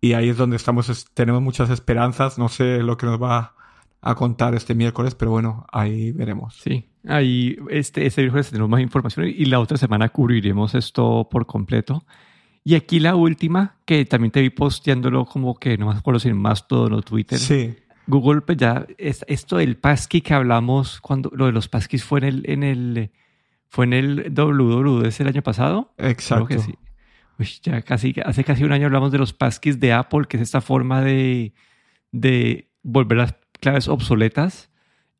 Y 0.00 0.14
ahí 0.14 0.30
es 0.30 0.36
donde 0.36 0.56
estamos, 0.56 1.06
tenemos 1.14 1.42
muchas 1.42 1.70
esperanzas, 1.70 2.38
no 2.38 2.48
sé 2.48 2.78
lo 2.82 2.96
que 2.96 3.06
nos 3.06 3.22
va 3.22 3.54
a 4.00 4.14
contar 4.14 4.54
este 4.54 4.74
miércoles, 4.74 5.14
pero 5.14 5.30
bueno, 5.30 5.66
ahí 5.72 6.12
veremos. 6.12 6.56
Sí, 6.56 6.91
ahí 7.06 7.56
este, 7.70 8.06
este 8.06 8.22
miércoles 8.22 8.50
tenemos 8.50 8.70
más 8.70 8.80
información 8.80 9.26
y 9.28 9.44
la 9.46 9.60
otra 9.60 9.76
semana 9.76 10.08
cubriremos 10.08 10.74
esto 10.74 11.28
por 11.30 11.46
completo. 11.46 12.04
Y 12.64 12.74
aquí 12.74 13.00
la 13.00 13.16
última, 13.16 13.76
que 13.84 14.04
también 14.04 14.30
te 14.30 14.40
vi 14.40 14.50
posteándolo 14.50 15.24
como 15.24 15.56
que 15.56 15.76
no 15.76 15.86
me 15.86 15.98
acuerdo 15.98 16.20
si 16.20 16.32
más 16.32 16.68
todo 16.68 16.94
en 16.94 17.02
Twitter. 17.02 17.38
Sí. 17.38 17.74
Google, 18.06 18.42
pues 18.42 18.58
ya, 18.58 18.86
es, 18.98 19.24
esto 19.28 19.56
del 19.56 19.76
passkey 19.76 20.20
que 20.20 20.34
hablamos 20.34 21.00
cuando 21.00 21.30
lo 21.34 21.46
de 21.46 21.52
los 21.52 21.68
passkeys 21.68 22.04
fue 22.04 22.20
en 22.20 22.24
el, 22.24 22.50
en 22.50 22.62
el, 22.62 23.10
fue 23.68 23.84
en 23.86 23.92
el 23.92 24.32
WWDC 24.32 25.20
el 25.20 25.28
año 25.28 25.42
pasado. 25.42 25.92
Exacto. 25.98 26.46
Creo 26.46 26.58
que 26.58 26.64
sí. 26.64 26.74
Uy, 27.38 27.48
ya 27.62 27.82
casi, 27.82 28.14
hace 28.24 28.44
casi 28.44 28.64
un 28.64 28.72
año 28.72 28.86
hablamos 28.86 29.10
de 29.10 29.18
los 29.18 29.32
passkeys 29.32 29.80
de 29.80 29.92
Apple, 29.92 30.26
que 30.28 30.36
es 30.36 30.42
esta 30.42 30.60
forma 30.60 31.00
de, 31.00 31.54
de 32.12 32.70
volver 32.82 33.20
a 33.20 33.38
claves 33.60 33.88
obsoletas 33.88 34.71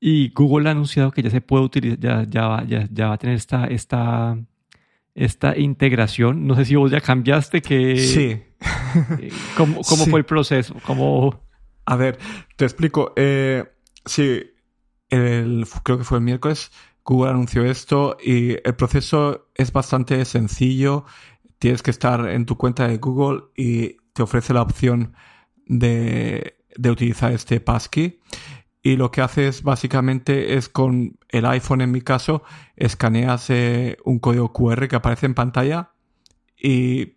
y 0.05 0.31
Google 0.31 0.69
ha 0.69 0.73
anunciado 0.73 1.13
que 1.13 1.23
ya 1.23 1.31
se 1.31 1.41
puede 1.41 1.63
utilizar, 1.63 1.97
ya, 2.01 2.25
ya, 2.29 2.49
va, 2.49 2.65
ya, 2.65 2.89
ya 2.91 3.07
va 3.07 3.15
a 3.15 3.19
tener 3.19 3.37
esta, 3.37 3.67
esta, 3.67 4.37
esta 5.15 5.57
integración. 5.57 6.45
No 6.45 6.57
sé 6.57 6.65
si 6.65 6.75
vos 6.75 6.91
ya 6.91 7.01
cambiaste 7.01 7.63
que... 7.63 7.97
Sí. 7.99 8.43
Eh, 9.21 9.33
¿Cómo, 9.57 9.81
cómo 9.89 10.07
fue 10.07 10.19
el 10.19 10.27
proceso? 10.27 10.75
¿Cómo... 10.85 11.45
A 11.85 11.95
ver, 11.95 12.19
te 12.57 12.65
explico. 12.65 13.13
Eh, 13.15 13.65
sí, 14.05 14.43
el, 15.09 15.69
creo 15.85 15.99
que 15.99 16.05
fue 16.05 16.19
el 16.19 16.25
miércoles, 16.25 16.73
Google 17.05 17.31
anunció 17.31 17.65
esto 17.65 18.17
y 18.21 18.55
el 18.55 18.75
proceso 18.75 19.51
es 19.55 19.71
bastante 19.71 20.25
sencillo. 20.25 21.05
Tienes 21.61 21.81
que 21.81 21.93
estar 21.93 22.29
en 22.29 22.45
tu 22.45 22.57
cuenta 22.57 22.89
de 22.89 22.97
Google 22.97 23.43
y 23.57 23.99
te 24.15 24.25
ofrece 24.25 24.53
la 24.53 24.63
opción 24.63 25.15
de 25.67 26.57
de 26.77 26.91
utilizar 26.91 27.33
este 27.33 27.61
passkey 27.61 28.21
y 28.83 28.97
lo 28.97 29.11
que 29.13 29.21
haces 29.21 29.63
básicamente 29.63 30.55
es 30.55 30.69
con 30.69 31.19
el 31.29 31.47
iPhone 31.47 31.81
en 31.83 31.93
mi 31.93 32.03
caso 32.03 32.43
escaneas 32.77 33.49
eh, 33.51 33.97
un 34.05 34.19
código 34.19 34.53
QR 34.53 34.89
que 34.89 34.97
aparece 34.97 35.27
en 35.27 35.35
pantalla 35.35 35.93
y, 36.57 37.15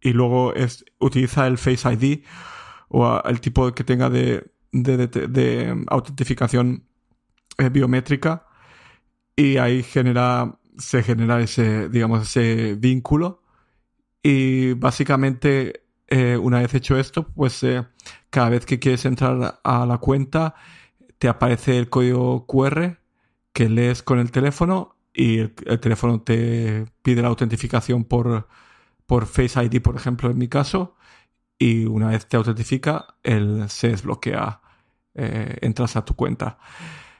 y 0.00 0.12
luego 0.12 0.54
es, 0.54 0.84
utiliza 0.98 1.46
el 1.46 1.58
Face 1.58 1.92
ID 1.92 2.24
o 2.88 3.22
el 3.24 3.40
tipo 3.40 3.72
que 3.74 3.84
tenga 3.84 4.08
de, 4.08 4.52
de, 4.72 5.06
de, 5.06 5.84
autentificación 5.88 6.84
eh, 7.58 7.68
biométrica 7.68 8.46
y 9.36 9.58
ahí 9.58 9.82
genera 9.82 10.58
se 10.78 11.02
genera 11.02 11.40
ese 11.40 11.88
digamos 11.90 12.22
ese 12.22 12.74
vínculo. 12.74 13.42
Y 14.22 14.74
básicamente 14.74 15.84
eh, 16.08 16.36
una 16.36 16.60
vez 16.60 16.74
hecho 16.74 16.96
esto 16.96 17.28
pues 17.28 17.64
cada 18.30 18.48
vez 18.50 18.66
que 18.66 18.78
quieres 18.78 19.04
entrar 19.04 19.60
a 19.62 19.86
la 19.86 19.98
cuenta, 19.98 20.54
te 21.22 21.28
aparece 21.28 21.78
el 21.78 21.88
código 21.88 22.48
QR 22.48 22.98
que 23.52 23.68
lees 23.68 24.02
con 24.02 24.18
el 24.18 24.32
teléfono 24.32 24.96
y 25.14 25.38
el, 25.38 25.54
teléfono 25.80 26.20
te 26.20 26.84
pide 27.02 27.22
la 27.22 27.28
autentificación 27.28 28.02
por, 28.02 28.48
por 29.06 29.26
Face 29.26 29.62
ID, 29.62 29.80
por 29.80 29.94
ejemplo, 29.94 30.32
en 30.32 30.36
mi 30.38 30.48
caso, 30.48 30.96
y 31.60 31.84
una 31.84 32.08
vez 32.08 32.26
te 32.26 32.36
autentifica, 32.36 33.18
él 33.22 33.66
se 33.68 33.90
desbloquea, 33.90 34.62
eh, 35.14 35.58
entras 35.60 35.94
a 35.94 36.04
tu 36.04 36.16
cuenta. 36.16 36.58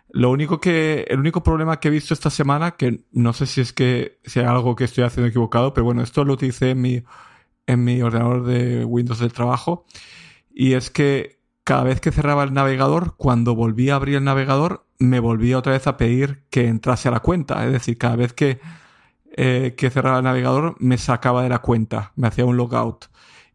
Lo 0.09 0.33
único 0.33 0.59
que, 0.59 1.07
el 1.09 1.21
único 1.21 1.45
problema 1.45 1.79
que 1.79 1.87
he 1.87 1.93
visto 1.93 2.13
esta 2.13 2.31
semana, 2.31 2.73
que 2.73 3.05
no 3.13 3.33
sé 3.33 3.47
si 3.47 3.61
es 3.61 3.73
que 3.73 4.19
sea 4.25 4.51
algo 4.51 4.75
que 4.75 4.83
estoy 4.83 5.05
haciendo 5.05 5.29
equivocado, 5.29 5.75
pero 5.75 5.85
bueno, 5.85 6.03
esto 6.03 6.25
lo 6.25 6.33
utilicé 6.33 6.71
en 6.71 6.81
mi, 6.81 7.05
en 7.69 7.85
mi 7.85 8.03
ordenador 8.03 8.47
de 8.47 8.85
Windows 8.85 9.21
del 9.21 9.33
trabajo, 9.33 9.87
y 10.51 10.73
es 10.73 10.91
que 10.91 11.42
cada 11.65 11.85
vez 11.85 12.01
que 12.01 12.11
cerraba 12.11 12.43
el 12.43 12.53
navegador, 12.53 13.17
cuando 13.17 13.55
volvía 13.55 13.95
a 13.95 13.97
abrir 13.97 14.17
el 14.17 14.25
navegador, 14.25 14.87
me 14.99 15.21
volvía 15.21 15.59
otra 15.59 15.73
vez 15.73 15.87
a 15.87 15.97
pedir 15.97 16.43
que 16.51 16.67
entrase 16.67 17.09
a 17.09 17.13
la 17.13 17.21
cuenta. 17.21 17.65
Es 17.65 17.73
decir, 17.73 17.99
cada 17.99 18.17
vez 18.17 18.33
que, 18.33 18.61
eh, 19.37 19.75
que 19.77 19.91
cerraba 19.91 20.19
el 20.19 20.25
navegador, 20.25 20.77
me 20.81 20.99
sacaba 20.99 21.43
de 21.43 21.49
la 21.49 21.61
cuenta, 21.61 22.13
me 22.17 22.29
hacía 22.29 22.45
un 22.45 22.57
logout. 22.57 23.07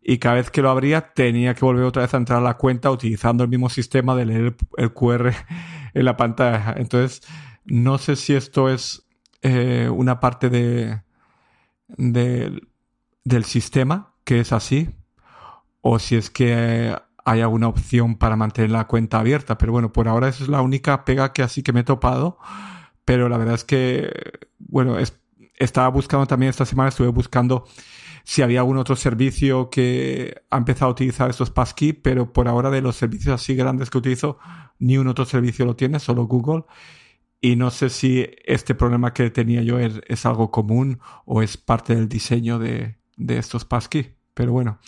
Y 0.01 0.19
cada 0.19 0.35
vez 0.35 0.49
que 0.51 0.61
lo 0.61 0.69
abría, 0.69 1.13
tenía 1.13 1.53
que 1.53 1.65
volver 1.65 1.83
otra 1.83 2.03
vez 2.03 2.13
a 2.13 2.17
entrar 2.17 2.39
a 2.39 2.41
la 2.41 2.55
cuenta 2.55 2.91
utilizando 2.91 3.43
el 3.43 3.49
mismo 3.49 3.69
sistema 3.69 4.15
de 4.15 4.25
leer 4.25 4.55
el, 4.77 4.93
QR 4.93 5.33
en 5.93 6.05
la 6.05 6.15
pantalla. 6.15 6.75
Entonces, 6.77 7.21
no 7.65 7.97
sé 7.97 8.15
si 8.15 8.33
esto 8.33 8.69
es 8.69 9.05
eh, 9.41 9.89
una 9.93 10.21
parte 10.21 10.49
de, 10.49 11.01
de, 11.89 12.61
del 13.25 13.43
sistema 13.43 14.13
que 14.23 14.39
es 14.39 14.53
así, 14.53 14.95
o 15.81 15.99
si 15.99 16.15
es 16.15 16.29
que 16.29 16.95
hay 17.27 17.41
alguna 17.41 17.67
opción 17.67 18.15
para 18.15 18.37
mantener 18.37 18.71
la 18.71 18.87
cuenta 18.87 19.19
abierta. 19.19 19.57
Pero 19.57 19.73
bueno, 19.73 19.91
por 19.91 20.07
ahora 20.07 20.29
esa 20.29 20.43
es 20.43 20.49
la 20.49 20.61
única 20.61 21.03
pega 21.03 21.33
que 21.33 21.43
así 21.43 21.61
que 21.61 21.73
me 21.73 21.81
he 21.81 21.83
topado. 21.83 22.37
Pero 23.03 23.27
la 23.27 23.37
verdad 23.37 23.55
es 23.55 23.65
que, 23.65 24.09
bueno, 24.59 24.95
estaba 25.57 25.89
buscando 25.89 26.25
también 26.25 26.51
esta 26.51 26.65
semana, 26.65 26.87
estuve 26.87 27.09
buscando 27.09 27.65
si 28.23 28.43
había 28.43 28.61
algún 28.61 28.77
otro 28.77 28.95
servicio 28.95 29.69
que 29.69 30.41
ha 30.49 30.57
empezado 30.57 30.87
a 30.87 30.91
utilizar 30.93 31.29
estos 31.29 31.51
passkey, 31.51 31.91
pero 31.91 32.31
por 32.31 32.47
ahora 32.47 32.69
de 32.69 32.81
los 32.81 32.95
servicios 32.95 33.35
así 33.35 33.55
grandes 33.55 33.89
que 33.89 33.97
utilizo, 33.97 34.37
ni 34.79 34.97
un 34.97 35.09
otro 35.09 35.25
servicio 35.25 35.65
lo 35.65 35.75
tiene, 35.75 35.99
solo 35.99 36.27
Google. 36.27 36.63
Y 37.41 37.57
no 37.57 37.71
sé 37.71 37.89
si 37.89 38.25
este 38.45 38.73
problema 38.73 39.13
que 39.13 39.29
tenía 39.31 39.63
yo 39.63 39.79
es, 39.79 40.25
algo 40.25 40.49
común 40.49 40.99
o 41.25 41.41
es 41.41 41.57
parte 41.57 41.93
del 41.93 42.07
diseño 42.07 42.57
de, 42.57 42.95
de 43.17 43.37
estos 43.37 43.65
passkey. 43.65 44.15
Pero 44.33 44.53
bueno, 44.53 44.79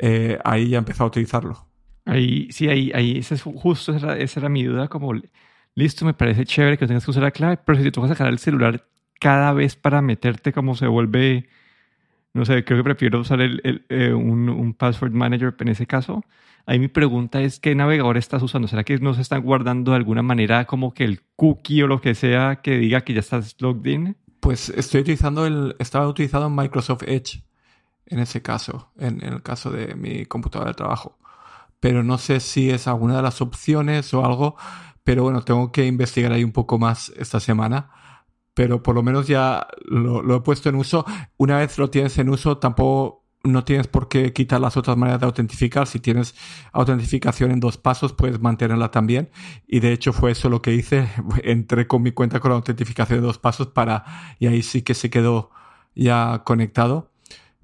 eh, 0.00 0.38
ahí 0.44 0.70
ya 0.70 0.78
empezó 0.78 1.04
a 1.04 1.06
utilizarlo. 1.06 1.66
Ahí, 2.04 2.50
sí, 2.50 2.68
ahí, 2.68 2.90
ahí, 2.94 3.18
esa 3.18 3.34
es 3.34 3.42
justo 3.42 3.94
esa, 3.94 4.16
era 4.16 4.48
mi 4.48 4.64
duda, 4.64 4.88
como, 4.88 5.12
listo, 5.74 6.04
me 6.04 6.14
parece 6.14 6.44
chévere 6.44 6.78
que 6.78 6.86
tengas 6.86 7.04
que 7.04 7.10
usar 7.12 7.22
la 7.22 7.30
clave, 7.30 7.58
pero 7.64 7.78
si 7.78 7.84
te 7.84 7.92
toca 7.92 8.08
sacar 8.08 8.28
el 8.28 8.38
celular 8.38 8.86
cada 9.20 9.52
vez 9.52 9.76
para 9.76 10.02
meterte, 10.02 10.52
como 10.52 10.74
se 10.74 10.86
vuelve 10.86 11.48
no 12.32 12.44
sé, 12.44 12.64
creo 12.64 12.78
que 12.78 12.84
prefiero 12.84 13.20
usar 13.20 13.40
el, 13.40 13.84
eh, 13.88 14.12
un, 14.12 14.48
un, 14.48 14.74
password 14.74 15.12
manager 15.12 15.54
en 15.58 15.68
ese 15.68 15.86
caso. 15.86 16.24
Ahí 16.66 16.78
mi 16.78 16.88
pregunta 16.88 17.40
es, 17.40 17.58
¿qué 17.58 17.74
navegador 17.74 18.16
estás 18.16 18.42
usando? 18.42 18.68
¿Será 18.68 18.84
que 18.84 18.98
no 18.98 19.14
se 19.14 19.22
están 19.22 19.42
guardando 19.42 19.90
de 19.92 19.96
alguna 19.96 20.22
manera 20.22 20.66
como 20.66 20.94
que 20.94 21.04
el 21.04 21.22
cookie 21.34 21.82
o 21.82 21.86
lo 21.88 22.00
que 22.00 22.14
sea 22.14 22.60
que 22.62 22.78
diga 22.78 23.00
que 23.00 23.14
ya 23.14 23.20
estás 23.20 23.56
logged 23.58 23.90
in? 23.90 24.16
Pues 24.38 24.68
estoy 24.68 25.00
utilizando 25.00 25.46
el, 25.46 25.74
estaba 25.80 26.06
utilizando 26.06 26.48
Microsoft 26.48 27.02
Edge 27.06 27.42
en 28.10 28.18
ese 28.18 28.42
caso, 28.42 28.90
en, 28.98 29.24
el 29.24 29.42
caso 29.42 29.70
de 29.70 29.94
mi 29.94 30.26
computadora 30.26 30.72
de 30.72 30.76
trabajo. 30.76 31.18
Pero 31.80 32.02
no 32.02 32.18
sé 32.18 32.40
si 32.40 32.70
es 32.70 32.86
alguna 32.86 33.16
de 33.16 33.22
las 33.22 33.40
opciones 33.40 34.12
o 34.12 34.24
algo, 34.24 34.56
pero 35.02 35.22
bueno, 35.22 35.42
tengo 35.42 35.72
que 35.72 35.86
investigar 35.86 36.32
ahí 36.32 36.44
un 36.44 36.52
poco 36.52 36.78
más 36.78 37.10
esta 37.16 37.40
semana 37.40 37.90
pero 38.54 38.82
por 38.82 38.94
lo 38.94 39.02
menos 39.02 39.26
ya 39.26 39.66
lo, 39.86 40.36
he 40.36 40.40
puesto 40.40 40.68
en 40.68 40.74
uso. 40.74 41.06
Una 41.38 41.56
vez 41.56 41.78
lo 41.78 41.88
tienes 41.88 42.18
en 42.18 42.28
uso, 42.28 42.58
tampoco 42.58 43.24
no 43.42 43.64
tienes 43.64 43.86
por 43.86 44.08
qué 44.08 44.34
quitar 44.34 44.60
las 44.60 44.76
otras 44.76 44.98
maneras 44.98 45.20
de 45.20 45.26
autentificar. 45.26 45.86
Si 45.86 45.98
tienes 45.98 46.34
autentificación 46.72 47.52
en 47.52 47.60
dos 47.60 47.78
pasos, 47.78 48.12
puedes 48.12 48.40
mantenerla 48.40 48.90
también. 48.90 49.30
Y 49.66 49.80
de 49.80 49.92
hecho 49.92 50.12
fue 50.12 50.32
eso 50.32 50.50
lo 50.50 50.60
que 50.60 50.74
hice. 50.74 51.08
Entré 51.42 51.86
con 51.86 52.02
mi 52.02 52.12
cuenta 52.12 52.40
con 52.40 52.50
la 52.50 52.56
autentificación 52.56 53.20
de 53.20 53.26
dos 53.26 53.38
pasos 53.38 53.68
para, 53.68 54.04
y 54.38 54.46
ahí 54.46 54.62
sí 54.62 54.82
que 54.82 54.92
se 54.92 55.08
quedó 55.08 55.50
ya 55.94 56.42
conectado. 56.44 57.12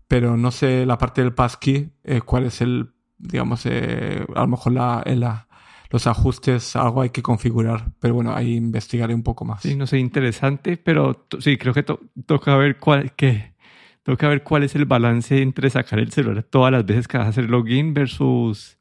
Pero 0.08 0.36
no 0.36 0.50
sé 0.50 0.86
la 0.86 0.98
parte 0.98 1.22
del 1.22 1.34
passkey, 1.34 1.90
eh, 2.04 2.20
cuál 2.20 2.44
es 2.44 2.60
el, 2.60 2.92
digamos, 3.18 3.66
eh, 3.66 4.24
a 4.34 4.40
lo 4.40 4.46
mejor 4.46 4.72
la, 4.72 5.02
la, 5.04 5.48
los 5.90 6.06
ajustes, 6.06 6.76
algo 6.76 7.02
hay 7.02 7.10
que 7.10 7.22
configurar. 7.22 7.92
Pero 8.00 8.14
bueno, 8.14 8.34
ahí 8.34 8.54
investigaré 8.54 9.14
un 9.14 9.22
poco 9.22 9.44
más. 9.44 9.62
Sí, 9.62 9.74
no 9.74 9.86
sé, 9.86 9.98
interesante, 9.98 10.76
pero 10.76 11.26
sí, 11.40 11.56
creo 11.56 11.74
que 11.74 11.82
toca 11.82 12.56
ver 12.56 12.78
cuál, 12.78 13.12
que, 13.12 13.54
toca 14.02 14.28
ver 14.28 14.42
cuál 14.42 14.62
es 14.62 14.74
el 14.76 14.84
balance 14.84 15.42
entre 15.42 15.70
sacar 15.70 15.98
el 15.98 16.12
celular 16.12 16.44
todas 16.44 16.70
las 16.70 16.86
veces 16.86 17.08
que 17.08 17.18
vas 17.18 17.26
a 17.26 17.30
hacer 17.30 17.50
login 17.50 17.94
versus... 17.94 18.78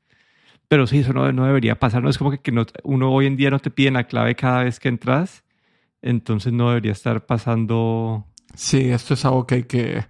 Pero 0.67 0.87
sí, 0.87 0.99
eso 0.99 1.13
no, 1.13 1.31
no 1.31 1.45
debería 1.45 1.79
pasar. 1.79 2.01
No 2.01 2.09
es 2.09 2.17
como 2.17 2.31
que, 2.31 2.39
que 2.39 2.51
no, 2.51 2.65
uno 2.83 3.11
hoy 3.11 3.27
en 3.27 3.37
día 3.37 3.51
no 3.51 3.59
te 3.59 3.69
pide 3.69 3.91
la 3.91 4.05
clave 4.05 4.35
cada 4.35 4.63
vez 4.63 4.79
que 4.79 4.89
entras. 4.89 5.43
Entonces 6.01 6.53
no 6.53 6.69
debería 6.69 6.91
estar 6.91 7.25
pasando... 7.25 8.25
Sí, 8.55 8.89
esto 8.89 9.13
es 9.13 9.25
algo 9.25 9.45
que 9.45 9.55
hay 9.55 9.63
que, 9.63 10.05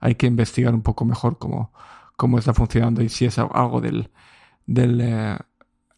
hay 0.00 0.14
que 0.14 0.26
investigar 0.26 0.74
un 0.74 0.82
poco 0.82 1.04
mejor 1.04 1.38
cómo, 1.38 1.72
cómo 2.16 2.38
está 2.38 2.54
funcionando 2.54 3.02
y 3.02 3.08
si 3.08 3.24
es 3.24 3.38
algo 3.38 3.80
del, 3.80 4.10
del, 4.66 5.00
eh, 5.00 5.36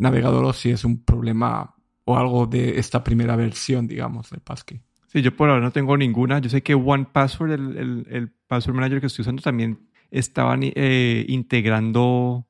navegador 0.01 0.45
o 0.45 0.53
si 0.53 0.71
es 0.71 0.85
un 0.85 1.05
problema 1.05 1.75
o 2.05 2.17
algo 2.17 2.47
de 2.47 2.79
esta 2.79 3.05
primera 3.05 3.37
versión, 3.37 3.87
digamos, 3.87 4.31
del 4.31 4.41
passkey. 4.41 4.81
Sí, 5.07 5.23
yo 5.23 5.37
por 5.37 5.49
ahora 5.49 5.61
no 5.61 5.71
tengo 5.71 5.97
ninguna. 5.97 6.39
Yo 6.39 6.49
sé 6.49 6.63
que 6.63 6.75
One 6.75 7.07
Password, 7.13 7.53
el, 7.53 8.07
el, 8.11 8.31
password 8.47 8.77
manager 8.77 9.01
que 9.01 9.07
estoy 9.07 9.23
usando, 9.23 9.43
también 9.43 9.79
estaban 10.11 10.61
eh, 10.63 11.25
integrando 11.29 12.47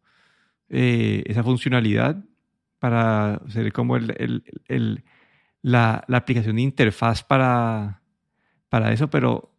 eh, 0.68 1.22
esa 1.26 1.42
funcionalidad 1.42 2.22
para 2.78 3.34
hacer 3.34 3.72
como 3.72 3.96
el, 3.96 4.44
la, 5.62 6.04
la, 6.06 6.16
aplicación 6.16 6.56
de 6.56 6.62
interfaz 6.62 7.22
para, 7.22 8.02
para 8.68 8.92
eso, 8.92 9.10
pero 9.10 9.49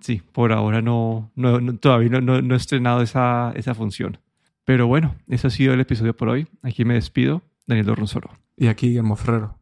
sí, 0.00 0.22
por 0.32 0.52
ahora 0.52 0.82
no, 0.82 1.30
no, 1.34 1.76
todavía 1.76 2.20
no, 2.20 2.54
he 2.54 2.56
estrenado 2.56 3.02
esa, 3.02 3.52
función. 3.74 4.18
Pero 4.64 4.86
bueno, 4.86 5.16
ese 5.28 5.46
ha 5.46 5.50
sido 5.50 5.74
el 5.74 5.80
episodio 5.80 6.16
por 6.16 6.28
hoy. 6.28 6.46
Aquí 6.62 6.84
me 6.84 6.94
despido, 6.94 7.42
Daniel 7.66 7.86
Dorronsoro. 7.86 8.30
Y 8.56 8.66
aquí 8.66 8.88
Guillermo 8.88 9.16
Ferrero. 9.16 9.57